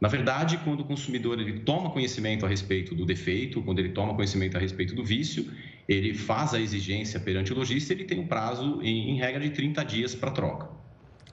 [0.00, 4.14] Na verdade, quando o consumidor ele toma conhecimento a respeito do defeito, quando ele toma
[4.14, 5.52] conhecimento a respeito do vício,
[5.86, 9.50] ele faz a exigência perante o lojista, ele tem um prazo, em, em regra, de
[9.50, 10.70] 30 dias para troca.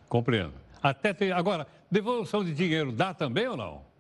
[0.10, 0.52] Compreendo.
[0.84, 1.32] Até tem...
[1.32, 3.91] Agora, devolução de dinheiro dá também ou não?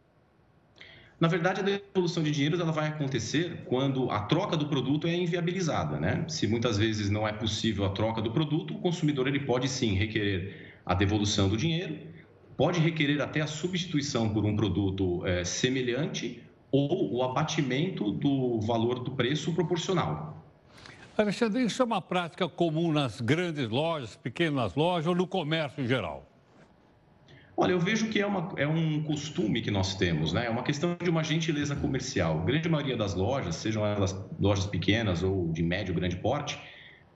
[1.22, 5.16] Na verdade, a devolução de dinheiro ela vai acontecer quando a troca do produto é
[5.16, 6.26] inviabilizada, né?
[6.28, 9.94] Se muitas vezes não é possível a troca do produto, o consumidor ele pode sim
[9.94, 11.96] requerer a devolução do dinheiro,
[12.58, 19.04] pode requerer até a substituição por um produto é, semelhante ou o abatimento do valor
[19.04, 20.44] do preço proporcional.
[21.16, 25.88] Alexandre, isso é uma prática comum nas grandes lojas, pequenas lojas ou no comércio em
[25.88, 26.31] geral?
[27.56, 30.46] Olha, eu vejo que é, uma, é um costume que nós temos, né?
[30.48, 32.42] É uma questão de uma gentileza comercial.
[32.42, 36.60] A grande maioria das lojas, sejam elas lojas pequenas ou de médio, grande porte,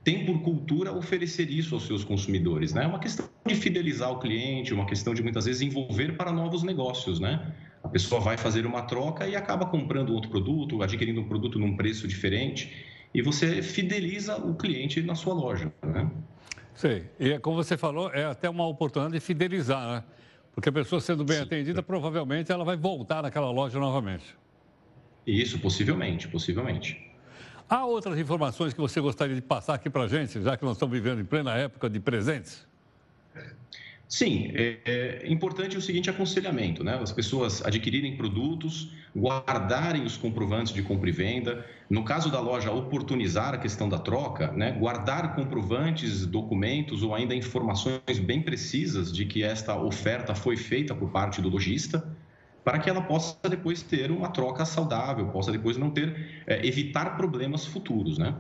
[0.04, 2.84] tem por cultura oferecer isso aos seus consumidores, né?
[2.84, 6.62] É uma questão de fidelizar o cliente, uma questão de muitas vezes envolver para novos
[6.62, 7.52] negócios, né?
[7.84, 11.76] A pessoa vai fazer uma troca e acaba comprando outro produto, adquirindo um produto num
[11.76, 12.72] preço diferente,
[13.16, 16.08] e você fideliza o cliente na sua loja, né?
[16.76, 17.06] Sei.
[17.20, 20.04] E é como você falou, é até uma oportunidade de fidelizar, né?
[20.56, 21.44] Porque a pessoa sendo bem Sim.
[21.44, 24.36] atendida, provavelmente ela vai voltar naquela loja novamente.
[25.28, 27.12] Isso, possivelmente, possivelmente.
[27.70, 30.78] Há outras informações que você gostaria de passar aqui para a gente, já que nós
[30.78, 32.66] estamos vivendo em plena época de presentes?
[34.08, 36.96] Sim, é, é, importante o seguinte aconselhamento, né?
[37.02, 41.66] As pessoas adquirirem produtos, guardarem os comprovantes de compra e venda.
[41.90, 44.72] No caso da loja, oportunizar a questão da troca, né?
[44.74, 51.10] Guardar comprovantes, documentos ou ainda informações bem precisas de que esta oferta foi feita por
[51.10, 52.16] parte do lojista,
[52.64, 57.18] para que ela possa depois ter uma troca saudável, possa depois não ter, é, evitar
[57.18, 58.36] problemas futuros, né?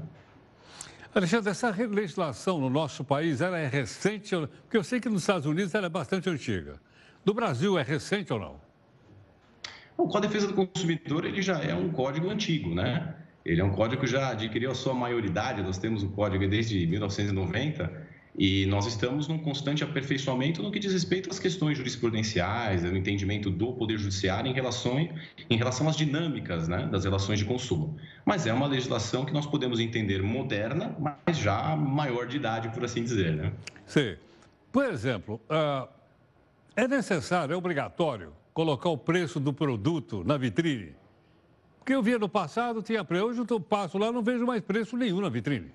[1.17, 4.35] Alexandre, essa legislação no nosso país ela é recente?
[4.63, 6.75] Porque eu sei que nos Estados Unidos ela é bastante antiga.
[7.23, 8.59] No Brasil é recente ou não?
[9.97, 13.15] O Código de Defesa do Consumidor ele já é um código antigo, né?
[13.45, 15.61] Ele é um código que já adquiriu a sua maioridade.
[15.63, 17.89] Nós temos o código desde 1990
[18.37, 23.49] e nós estamos num constante aperfeiçoamento no que diz respeito às questões jurisprudenciais, ao entendimento
[23.49, 24.99] do Poder Judiciário em relação,
[25.49, 27.97] em relação às dinâmicas né, das relações de consumo.
[28.25, 32.83] Mas é uma legislação que nós podemos entender moderna, mas já maior de idade, por
[32.83, 33.35] assim dizer.
[33.35, 33.53] Né?
[33.85, 34.15] Sim.
[34.71, 35.87] Por exemplo, uh,
[36.75, 40.93] é necessário, é obrigatório, colocar o preço do produto na vitrine?
[41.79, 44.97] Porque eu via no passado, tinha preço, hoje eu passo lá não vejo mais preço
[44.97, 45.71] nenhum na vitrine.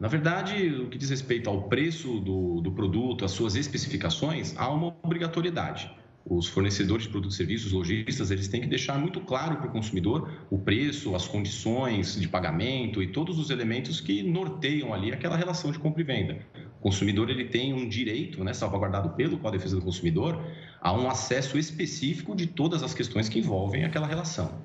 [0.00, 4.66] Na verdade, o que diz respeito ao preço do, do produto, às suas especificações, há
[4.70, 5.94] uma obrigatoriedade.
[6.24, 9.70] Os fornecedores de produtos e serviços, lojistas, eles têm que deixar muito claro para o
[9.70, 15.36] consumidor o preço, as condições de pagamento e todos os elementos que norteiam ali aquela
[15.36, 16.38] relação de compra e venda.
[16.78, 20.42] O consumidor ele tem um direito, né, salvaguardado pelo Código de Defesa do Consumidor,
[20.80, 24.64] a um acesso específico de todas as questões que envolvem aquela relação.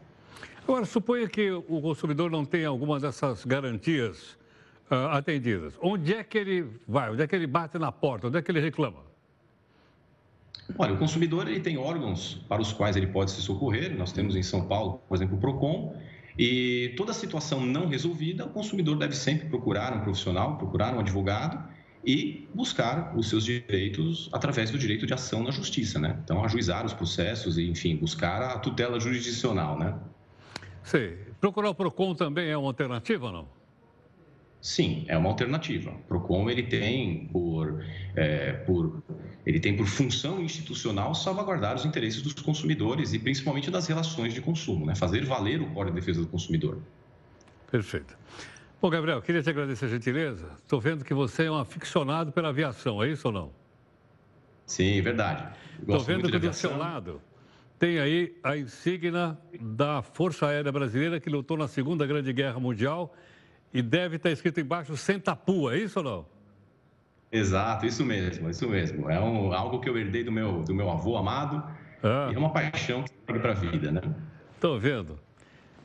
[0.64, 4.38] Agora, suponha que o consumidor não tenha alguma dessas garantias
[4.92, 5.74] uh, atendidas.
[5.82, 7.12] Onde é que ele vai?
[7.12, 8.28] Onde é que ele bate na porta?
[8.28, 9.00] Onde é que ele reclama?
[10.78, 13.96] Olha, o consumidor ele tem órgãos para os quais ele pode se socorrer.
[13.96, 15.96] Nós temos em São Paulo, por exemplo, o Procon.
[16.38, 21.64] E toda situação não resolvida, o consumidor deve sempre procurar um profissional, procurar um advogado
[22.06, 26.20] e buscar os seus direitos através do direito de ação na justiça, né?
[26.24, 29.98] Então, ajuizar os processos e, enfim, buscar a tutela jurisdicional, né?
[30.84, 31.14] Sim.
[31.40, 33.55] Procurar o PROCON também é uma alternativa ou não?
[34.66, 35.92] Sim, é uma alternativa.
[35.92, 39.04] O Procon ele tem por, é, por
[39.46, 44.42] ele tem por função institucional salvaguardar os interesses dos consumidores e principalmente das relações de
[44.42, 44.96] consumo, né?
[44.96, 46.80] fazer valer o Código de Defesa do Consumidor.
[47.70, 48.18] Perfeito.
[48.82, 50.50] Bom, Gabriel, queria te agradecer a gentileza.
[50.64, 53.52] Estou vendo que você é um aficionado pela aviação, é isso ou não?
[54.66, 55.46] Sim, verdade.
[55.80, 57.22] Estou vendo que do seu lado
[57.78, 63.16] tem aí a insígnia da Força Aérea Brasileira que lutou na Segunda Grande Guerra Mundial
[63.76, 66.26] e deve estar escrito embaixo Sentapua, é isso ou não?
[67.30, 69.10] Exato, isso mesmo, isso mesmo.
[69.10, 71.62] É um, algo que eu herdei do meu, do meu avô amado
[72.02, 72.30] ah.
[72.32, 74.02] e é uma paixão que segue para a vida, né?
[74.54, 75.20] Estou vendo.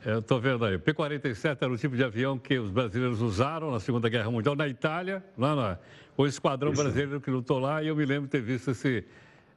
[0.05, 0.77] Estou vendo aí.
[0.77, 4.69] P-47 era o tipo de avião que os brasileiros usaram na Segunda Guerra Mundial na
[4.69, 5.77] Itália, lá na,
[6.15, 6.81] o esquadrão isso.
[6.81, 9.03] brasileiro que lutou lá, e eu me lembro de ter visto esse,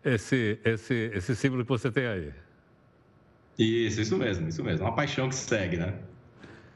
[0.05, 2.33] esse, esse, esse símbolo que você tem aí.
[3.57, 4.85] Isso, isso mesmo, isso mesmo.
[4.85, 5.95] Uma paixão que segue, né?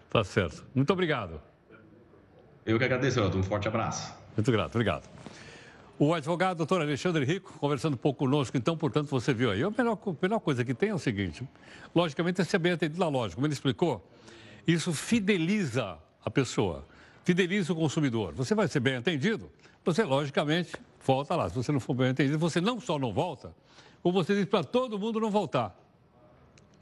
[0.09, 0.65] Tá certo.
[0.73, 1.48] Muito obrigado.
[2.69, 3.39] Eu que agradeço, Elton.
[3.39, 4.13] Um forte abraço.
[4.37, 5.09] Muito grato, obrigado.
[5.99, 9.63] O advogado doutor Alexandre Rico, conversando um pouco conosco, então, portanto, você viu aí.
[9.63, 11.49] A melhor, a melhor coisa que tem é o seguinte:
[11.95, 13.35] logicamente, é ser bem atendido na loja.
[13.35, 14.07] Como ele explicou,
[14.67, 16.87] isso fideliza a pessoa,
[17.25, 18.35] fideliza o consumidor.
[18.35, 19.51] Você vai ser bem atendido,
[19.83, 21.49] você, logicamente, volta lá.
[21.49, 23.51] Se você não for bem atendido, você não só não volta,
[24.03, 25.75] como você diz para todo mundo não voltar.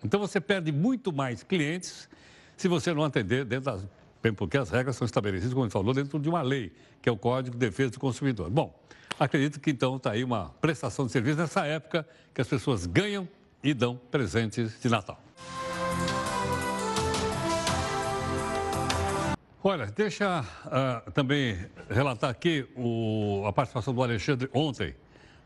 [0.02, 2.08] Então, você perde muito mais clientes
[2.56, 3.86] se você não atender dentro das.
[4.26, 7.12] Bem, porque as regras são estabelecidas, como ele falou, dentro de uma lei, que é
[7.12, 8.50] o Código de Defesa do Consumidor.
[8.50, 8.76] Bom,
[9.20, 13.28] acredito que então está aí uma prestação de serviço nessa época que as pessoas ganham
[13.62, 15.22] e dão presentes de Natal.
[19.62, 24.96] Olha, deixa uh, também relatar aqui o, a participação do Alexandre ontem.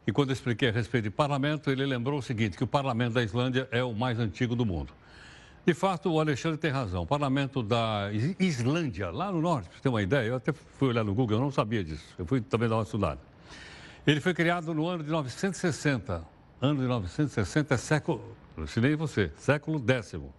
[0.06, 3.12] E quando eu expliquei a respeito de parlamento, ele lembrou o seguinte: que o parlamento
[3.12, 4.90] da Islândia é o mais antigo do mundo.
[5.64, 7.02] De fato, o Alexandre tem razão.
[7.02, 10.88] O parlamento da Islândia, lá no norte, para você ter uma ideia, eu até fui
[10.88, 12.14] olhar no Google, eu não sabia disso.
[12.18, 13.20] Eu fui também dar uma estudada.
[14.06, 16.24] Ele foi criado no ano de 960.
[16.60, 20.32] Ano de 960 é século, ensinei você, século décimo.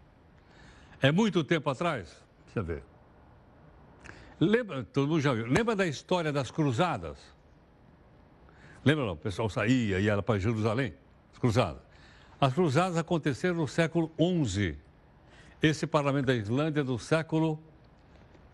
[1.01, 2.15] É muito tempo atrás?
[2.45, 2.84] Deixa eu ver.
[4.39, 7.17] Lembra, todo mundo já viu, lembra da história das cruzadas?
[8.84, 9.13] Lembra não?
[9.13, 10.93] O pessoal saía e ia para Jerusalém,
[11.32, 11.82] as cruzadas.
[12.39, 14.11] As cruzadas aconteceram no século
[14.45, 14.78] XI.
[15.62, 17.59] Esse parlamento da Islândia é do século,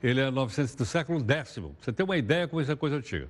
[0.03, 1.59] ele é 900, do século X.
[1.79, 3.29] Você tem uma ideia como isso é coisa antiga.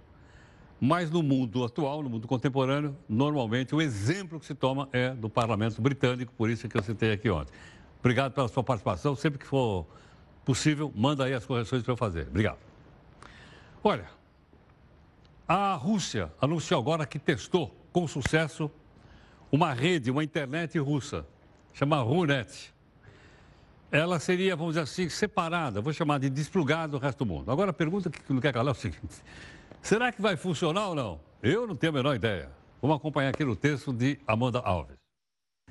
[0.79, 5.29] Mas no mundo atual, no mundo contemporâneo, normalmente o exemplo que se toma é do
[5.29, 7.53] parlamento britânico, por isso que eu citei aqui ontem.
[7.99, 9.15] Obrigado pela sua participação.
[9.15, 9.85] Sempre que for
[10.43, 12.27] possível, manda aí as correções para eu fazer.
[12.27, 12.59] Obrigado.
[13.83, 14.07] Olha,
[15.47, 18.71] a Rússia anunciou agora que testou com sucesso
[19.51, 21.25] uma rede, uma internet russa,
[21.73, 22.73] chama RUNET.
[23.91, 27.49] Ela seria, vamos dizer assim, separada, vou chamar de desplugada do resto do mundo.
[27.49, 29.23] Agora a pergunta que não quer calar é o seguinte:
[29.81, 31.19] será que vai funcionar ou não?
[31.41, 32.49] Eu não tenho a menor ideia.
[32.81, 34.97] Vamos acompanhar aqui no texto de Amanda Alves.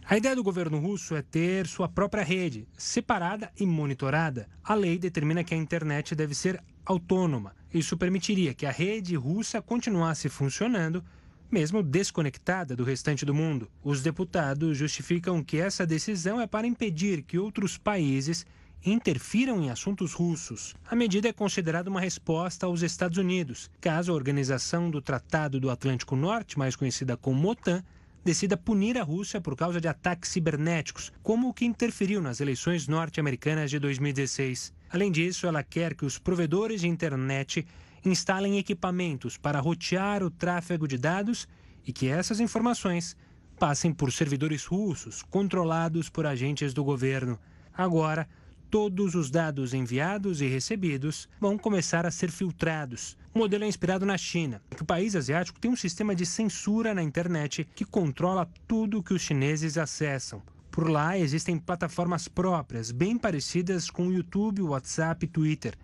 [0.09, 4.49] A ideia do governo russo é ter sua própria rede, separada e monitorada.
[4.63, 7.55] A lei determina que a internet deve ser autônoma.
[7.75, 11.05] Isso permitiria que a rede russa continuasse funcionando
[11.51, 13.69] mesmo desconectada do restante do mundo.
[13.83, 18.45] Os deputados justificam que essa decisão é para impedir que outros países
[18.85, 20.75] interfiram em assuntos russos.
[20.89, 25.71] A medida é considerada uma resposta aos Estados Unidos, caso a Organização do Tratado do
[25.71, 27.83] Atlântico Norte, mais conhecida como OTAN,
[28.25, 32.89] decida punir a Rússia por causa de ataques cibernéticos, como o que interferiu nas eleições
[32.89, 34.73] norte-americanas de 2016.
[34.91, 37.65] Além disso, ela quer que os provedores de internet
[38.09, 41.47] instalem equipamentos para rotear o tráfego de dados
[41.87, 43.17] e que essas informações
[43.59, 47.39] passem por servidores russos controlados por agentes do governo.
[47.73, 48.29] Agora,
[48.71, 53.17] todos os dados enviados e recebidos vão começar a ser filtrados.
[53.35, 56.95] O modelo é inspirado na China, que o país asiático tem um sistema de censura
[56.95, 60.43] na internet que controla tudo que os chineses acessam.
[60.71, 65.75] Por lá existem plataformas próprias, bem parecidas com o YouTube, WhatsApp e Twitter.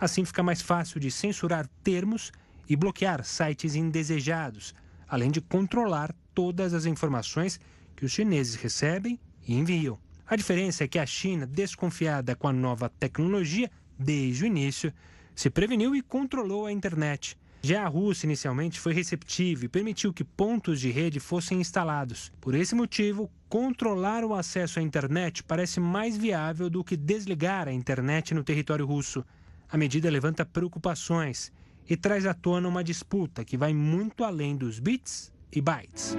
[0.00, 2.30] Assim fica mais fácil de censurar termos
[2.68, 4.74] e bloquear sites indesejados,
[5.08, 7.58] além de controlar todas as informações
[7.96, 9.98] que os chineses recebem e enviam.
[10.26, 14.92] A diferença é que a China, desconfiada com a nova tecnologia desde o início,
[15.34, 17.36] se preveniu e controlou a internet.
[17.60, 22.30] Já a Rússia inicialmente foi receptiva e permitiu que pontos de rede fossem instalados.
[22.40, 27.72] Por esse motivo, controlar o acesso à internet parece mais viável do que desligar a
[27.72, 29.24] internet no território russo.
[29.70, 31.52] A medida levanta preocupações
[31.88, 36.16] e traz à tona uma disputa que vai muito além dos bits e bytes.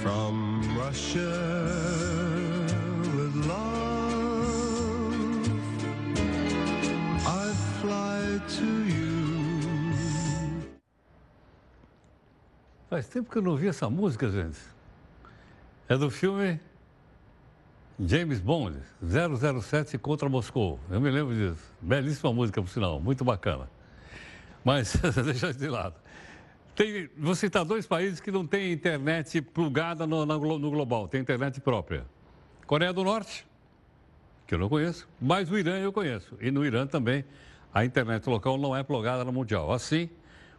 [0.00, 1.28] From Russia
[3.16, 5.16] with love,
[7.26, 9.06] I fly to you.
[12.88, 14.58] Faz tempo que eu não ouvi essa música, gente.
[15.88, 16.60] É do filme
[17.98, 20.78] James Bond, 007 contra Moscou.
[20.90, 21.72] Eu me lembro disso.
[21.80, 23.70] Belíssima música, por sinal, muito bacana.
[24.62, 25.94] Mas, deixa de lado.
[26.74, 31.22] Tem, vou citar dois países que não têm internet plugada no, no, no global, tem
[31.22, 32.04] internet própria.
[32.66, 33.46] Coreia do Norte,
[34.46, 36.36] que eu não conheço, mas o Irã eu conheço.
[36.38, 37.24] E no Irã também
[37.72, 39.72] a internet local não é plugada no mundial.
[39.72, 40.10] Assim,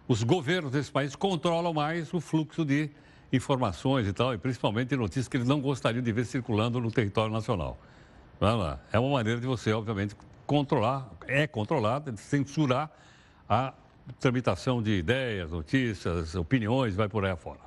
[0.08, 2.90] os governos desses países controlam mais o fluxo de
[3.32, 7.32] informações e tal, e principalmente notícias que eles não gostariam de ver circulando no território
[7.32, 7.78] nacional.
[8.92, 10.16] É uma maneira de você, obviamente,
[10.46, 12.90] controlar, é controlada, de censurar
[13.50, 13.74] a
[14.20, 17.60] tramitação de ideias, notícias, opiniões, vai por aí afora.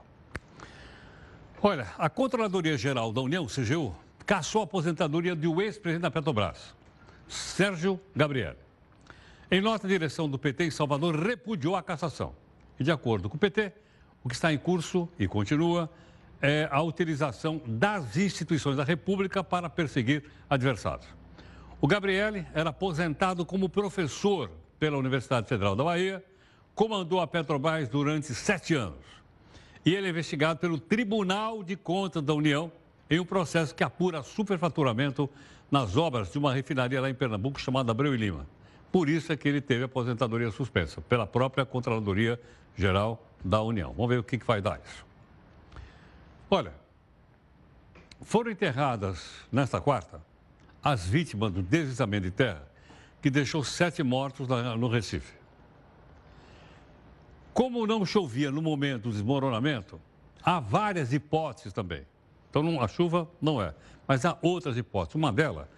[1.62, 3.94] Olha, a Controladoria Geral da União, CGU,
[4.24, 6.74] caçou a aposentadoria do ex-presidente da Petrobras,
[7.28, 8.56] Sérgio Gabriel.
[9.50, 12.32] Em nota, a direção do PT em Salvador repudiou a cassação.
[12.78, 13.72] E, de acordo com o PT,
[14.22, 15.90] o que está em curso e continua
[16.42, 21.06] é a utilização das instituições da República para perseguir adversários.
[21.80, 26.24] O Gabriele era aposentado como professor pela Universidade Federal da Bahia,
[26.74, 29.04] comandou a Petrobras durante sete anos.
[29.84, 32.70] E ele é investigado pelo Tribunal de Contas da União
[33.08, 35.28] em um processo que apura superfaturamento
[35.70, 38.46] nas obras de uma refinaria lá em Pernambuco chamada Abreu e Lima.
[38.90, 42.40] Por isso é que ele teve a aposentadoria suspensa, pela própria Controladoria
[42.80, 43.92] Geral da União.
[43.92, 45.04] Vamos ver o que, que vai dar isso.
[46.50, 46.72] Olha,
[48.22, 50.20] foram enterradas nesta quarta
[50.82, 52.66] as vítimas do deslizamento de terra
[53.20, 55.34] que deixou sete mortos no Recife.
[57.52, 60.00] Como não chovia no momento do desmoronamento,
[60.42, 62.06] há várias hipóteses também.
[62.48, 63.74] Então, a chuva não é,
[64.08, 65.16] mas há outras hipóteses.
[65.16, 65.68] Uma delas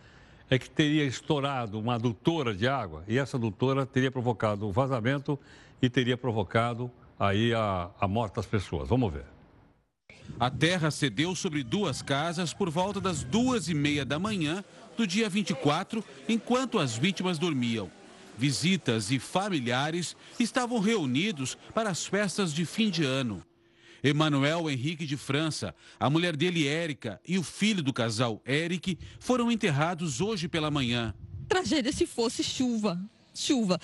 [0.48, 5.38] é que teria estourado uma adutora de água e essa adutora teria provocado o vazamento
[5.82, 8.88] e teria provocado aí a, a morte das pessoas.
[8.88, 9.26] Vamos ver.
[10.38, 14.64] A terra cedeu sobre duas casas por volta das duas e meia da manhã
[14.96, 17.90] do dia 24, enquanto as vítimas dormiam.
[18.38, 23.44] Visitas e familiares estavam reunidos para as festas de fim de ano.
[24.02, 29.50] Emanuel Henrique de França, a mulher dele, Érica, e o filho do casal, Eric, foram
[29.50, 31.14] enterrados hoje pela manhã.
[31.48, 33.00] Tragédia se fosse chuva.
[33.34, 33.78] Chuva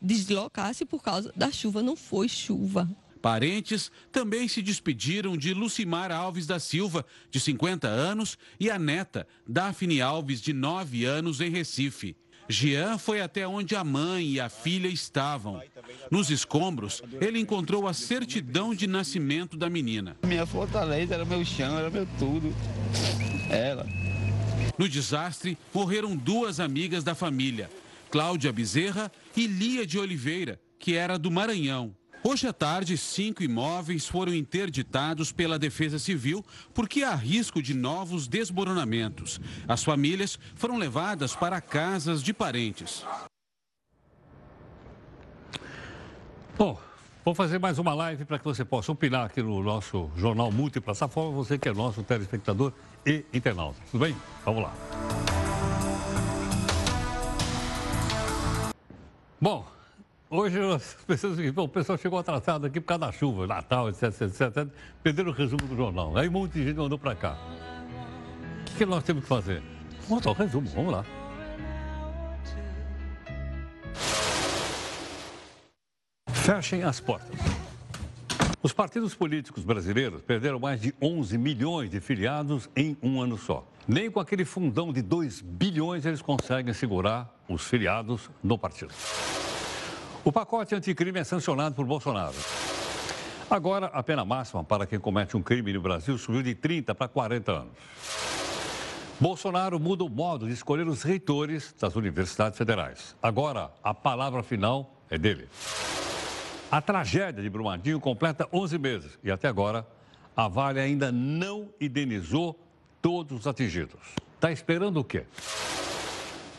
[0.00, 2.88] deslocasse por causa da chuva, não foi chuva.
[3.20, 9.26] Parentes também se despediram de Lucimar Alves da Silva, de 50 anos, e a neta,
[9.46, 12.16] Daphne Alves, de 9 anos, em Recife.
[12.48, 15.60] Jean foi até onde a mãe e a filha estavam.
[16.10, 20.16] Nos escombros, ele encontrou a certidão de nascimento da menina.
[20.24, 22.54] Minha fortaleza era meu chão, era meu tudo.
[23.50, 23.86] Ela.
[24.78, 27.70] No desastre, morreram duas amigas da família,
[28.10, 31.94] Cláudia Bezerra e Lia de Oliveira, que era do Maranhão.
[32.28, 36.44] Hoje à tarde, cinco imóveis foram interditados pela Defesa Civil
[36.74, 39.40] porque há risco de novos desmoronamentos.
[39.68, 43.04] As famílias foram levadas para casas de parentes.
[46.58, 46.80] Bom,
[47.24, 51.30] vou fazer mais uma live para que você possa opinar aqui no nosso jornal multiplataforma,
[51.30, 52.72] você que é nosso telespectador
[53.06, 53.78] e internauta.
[53.90, 54.16] Tudo bem?
[54.44, 54.74] Vamos lá.
[59.38, 59.66] Bom,
[60.30, 64.40] hoje as pessoas, o pessoal chegou atrasado aqui por causa da chuva, Natal, etc, etc,
[64.40, 64.68] etc.
[65.02, 66.16] Perderam o resumo do jornal.
[66.16, 67.36] Aí de gente mandou para cá.
[68.62, 69.62] O que nós temos que fazer?
[70.08, 71.04] Vamos o resumo, vamos lá.
[76.28, 77.38] Fechem as portas.
[78.62, 83.66] Os partidos políticos brasileiros perderam mais de 11 milhões de filiados em um ano só.
[83.88, 88.92] Nem com aquele fundão de 2 bilhões eles conseguem segurar os filiados no partido.
[90.24, 92.34] O pacote anticrime é sancionado por Bolsonaro.
[93.48, 97.06] Agora, a pena máxima para quem comete um crime no Brasil subiu de 30 para
[97.06, 97.72] 40 anos.
[99.20, 103.14] Bolsonaro muda o modo de escolher os reitores das universidades federais.
[103.22, 105.48] Agora, a palavra final é dele.
[106.70, 109.86] A tragédia de Brumadinho completa 11 meses e até agora
[110.36, 112.65] a Vale ainda não indenizou
[113.00, 114.00] todos os atingidos.
[114.34, 115.24] Está esperando o quê?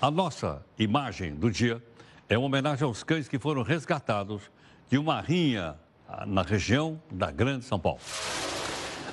[0.01, 1.83] A nossa imagem do dia
[2.29, 4.41] é uma homenagem aos cães que foram resgatados
[4.89, 5.75] de uma rinha
[6.07, 7.99] ah, na região da Grande São Paulo.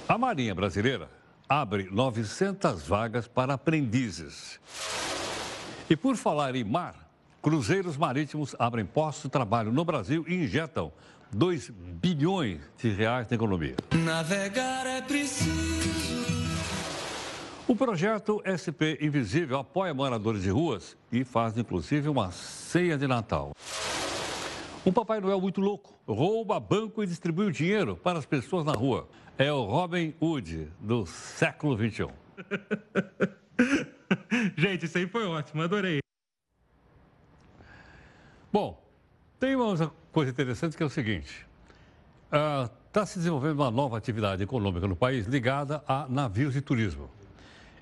[0.08, 1.08] A Marinha Brasileira
[1.48, 4.60] abre 900 vagas para aprendizes.
[5.88, 7.04] E por falar em mar,
[7.44, 10.90] Cruzeiros marítimos abrem postos de trabalho no Brasil e injetam
[11.30, 11.68] 2
[12.00, 13.76] bilhões de reais na economia.
[13.92, 16.43] Navegar é preciso.
[17.66, 23.52] O projeto SP Invisível apoia moradores de ruas e faz inclusive uma ceia de Natal.
[24.84, 28.72] Um Papai Noel muito louco rouba banco e distribui o dinheiro para as pessoas na
[28.72, 29.08] rua.
[29.38, 32.08] É o Robin Hood do século XXI.
[34.58, 36.00] Gente, isso aí foi ótimo, adorei.
[38.52, 38.78] Bom,
[39.40, 41.46] tem uma coisa interessante que é o seguinte:
[42.30, 47.08] está uh, se desenvolvendo uma nova atividade econômica no país ligada a navios de turismo.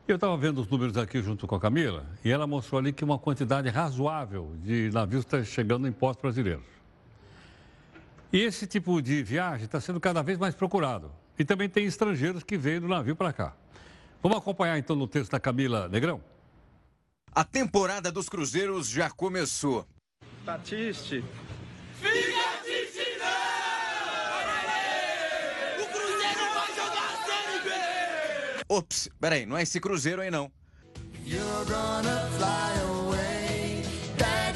[0.07, 3.05] Eu estava vendo os números aqui junto com a Camila e ela mostrou ali que
[3.05, 6.65] uma quantidade razoável de navios está chegando em portos brasileiros.
[8.33, 11.13] E esse tipo de viagem está sendo cada vez mais procurado.
[11.39, 13.55] E também tem estrangeiros que vêm do navio para cá.
[14.23, 16.21] Vamos acompanhar então no texto da Camila Negrão?
[17.35, 19.87] A temporada dos cruzeiros já começou.
[20.45, 21.25] Batiste.
[22.01, 24.43] Fica triste não!
[25.83, 27.71] O Cruzeiro vai jogar a Série B!
[28.73, 30.51] Ops, peraí, não é esse Cruzeiro aí não.
[31.27, 33.85] You're gonna fly away,
[34.17, 34.53] Dad.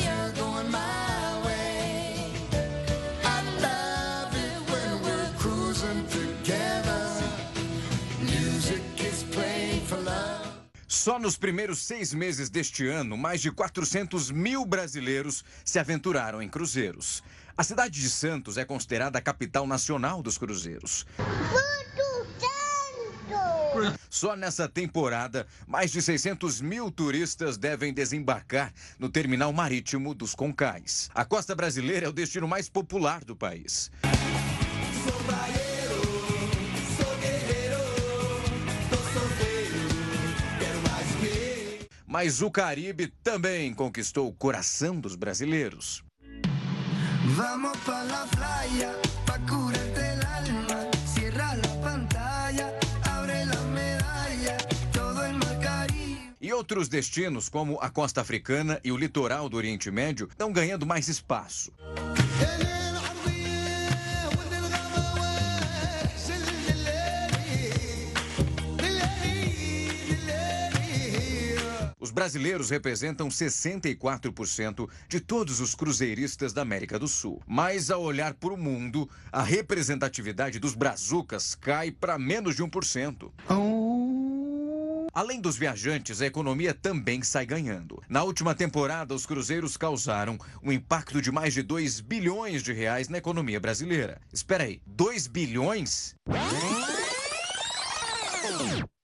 [11.07, 16.49] Só nos primeiros seis meses deste ano, mais de 400 mil brasileiros se aventuraram em
[16.49, 17.23] cruzeiros.
[17.57, 21.07] A cidade de Santos é considerada a capital nacional dos cruzeiros.
[24.11, 31.11] Só nessa temporada, mais de 600 mil turistas devem desembarcar no terminal marítimo dos Concais.
[31.15, 33.91] A costa brasileira é o destino mais popular do país.
[42.07, 46.03] Mas o Caribe também conquistou o coração dos brasileiros.
[47.35, 48.93] Vamos para la playa,
[49.27, 49.86] pa curarte
[56.67, 61.07] outros destinos, como a costa africana e o litoral do Oriente Médio, estão ganhando mais
[61.07, 61.73] espaço.
[72.01, 77.41] Os brasileiros representam 64% de todos os cruzeiristas da América do Sul.
[77.47, 83.31] Mas ao olhar para o mundo, a representatividade dos brazucas cai para menos de 1%.
[85.17, 88.03] Além dos viajantes, a economia também sai ganhando.
[88.07, 93.09] Na última temporada, os cruzeiros causaram um impacto de mais de 2 bilhões de reais
[93.09, 94.21] na economia brasileira.
[94.31, 96.15] Espera aí, 2 bilhões?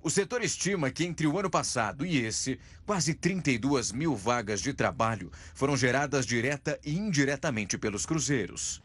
[0.02, 4.74] O setor estima que entre o ano passado e esse, quase 32 mil vagas de
[4.74, 8.82] trabalho foram geradas direta e indiretamente pelos cruzeiros.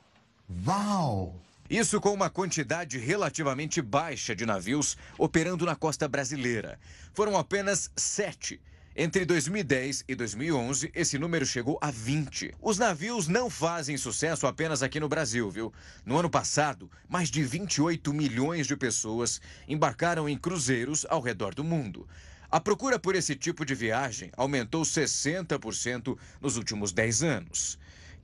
[0.66, 1.36] Uau!
[1.70, 6.80] Isso com uma quantidade relativamente baixa de navios operando na costa brasileira.
[7.14, 8.60] Foram apenas sete
[9.00, 12.56] entre 2010 e 2011, esse número chegou a 20.
[12.60, 15.72] Os navios não fazem sucesso apenas aqui no Brasil, viu?
[16.04, 21.64] No ano passado, mais de 28 milhões de pessoas embarcaram em cruzeiros ao redor do
[21.64, 22.08] mundo.
[22.50, 27.78] A procura por esse tipo de viagem aumentou 60% nos últimos 10 anos.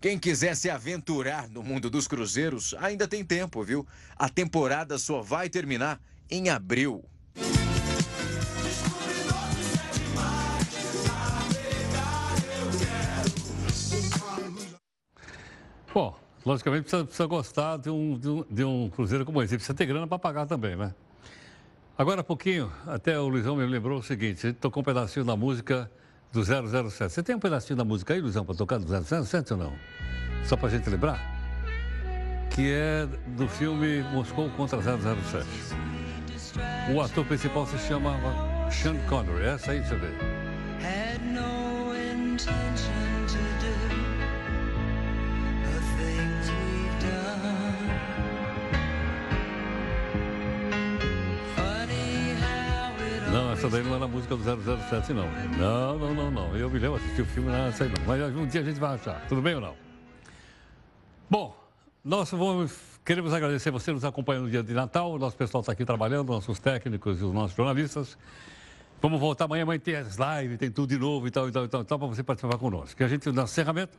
[0.03, 3.87] Quem quiser se aventurar no mundo dos cruzeiros ainda tem tempo, viu?
[4.17, 5.97] A temporada só vai terminar
[6.29, 7.05] em abril.
[15.93, 19.55] Bom, logicamente precisa, precisa gostar de um, de, um, de um cruzeiro como esse.
[19.55, 20.93] Precisa ter grana para pagar também, né?
[21.97, 25.89] Agora há pouquinho, até o Luizão me lembrou o seguinte: tocou um pedacinho da música
[26.33, 27.13] do 007.
[27.13, 28.87] Você tem um pedacinho da música aí, Luizão, para tocar do
[29.23, 29.73] 007 ou não?
[30.43, 31.21] Só para a gente lembrar?
[32.49, 33.07] Que é
[33.37, 35.47] do filme Moscou contra 007.
[36.93, 38.11] O ator principal se chama
[38.71, 39.45] Sean Connery.
[39.45, 40.42] Essa aí, deixa eu
[53.63, 55.25] Não, essa daí não era a música do 007, não.
[55.57, 56.57] Não, não, não, não.
[56.57, 58.05] Eu me lembro, assisti o filme, não, aí não.
[58.05, 59.25] Mas um dia a gente vai achar.
[59.27, 59.75] Tudo bem ou não?
[61.29, 61.55] Bom,
[62.03, 65.13] nós vamos, queremos agradecer você nos acompanhando no dia de Natal.
[65.13, 68.17] O nosso pessoal está aqui trabalhando, nossos técnicos e os nossos jornalistas.
[69.01, 71.63] Vamos voltar amanhã, amanhã tem as lives, tem tudo de novo e tal, e tal,
[71.63, 72.97] e tal, tal para você participar conosco.
[72.97, 73.97] Que a gente, no encerramento,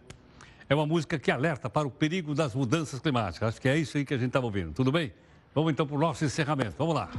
[0.69, 3.49] é uma música que alerta para o perigo das mudanças climáticas.
[3.49, 4.73] Acho que é isso aí que a gente estava ouvindo.
[4.73, 5.13] Tudo bem?
[5.55, 6.75] Vamos então para o nosso encerramento.
[6.77, 7.11] Vamos lá.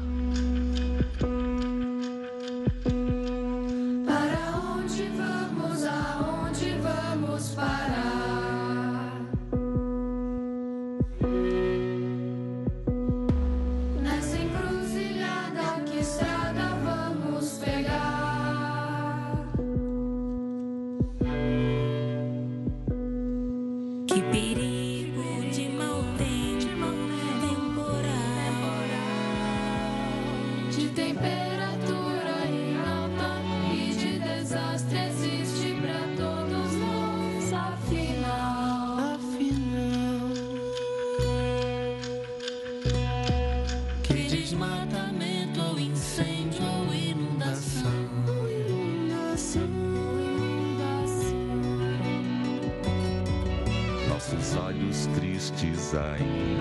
[55.96, 56.55] Vítimas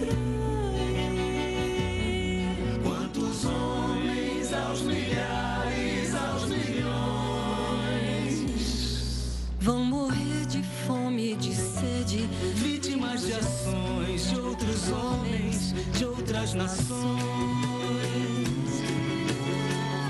[0.00, 0.29] Thank you.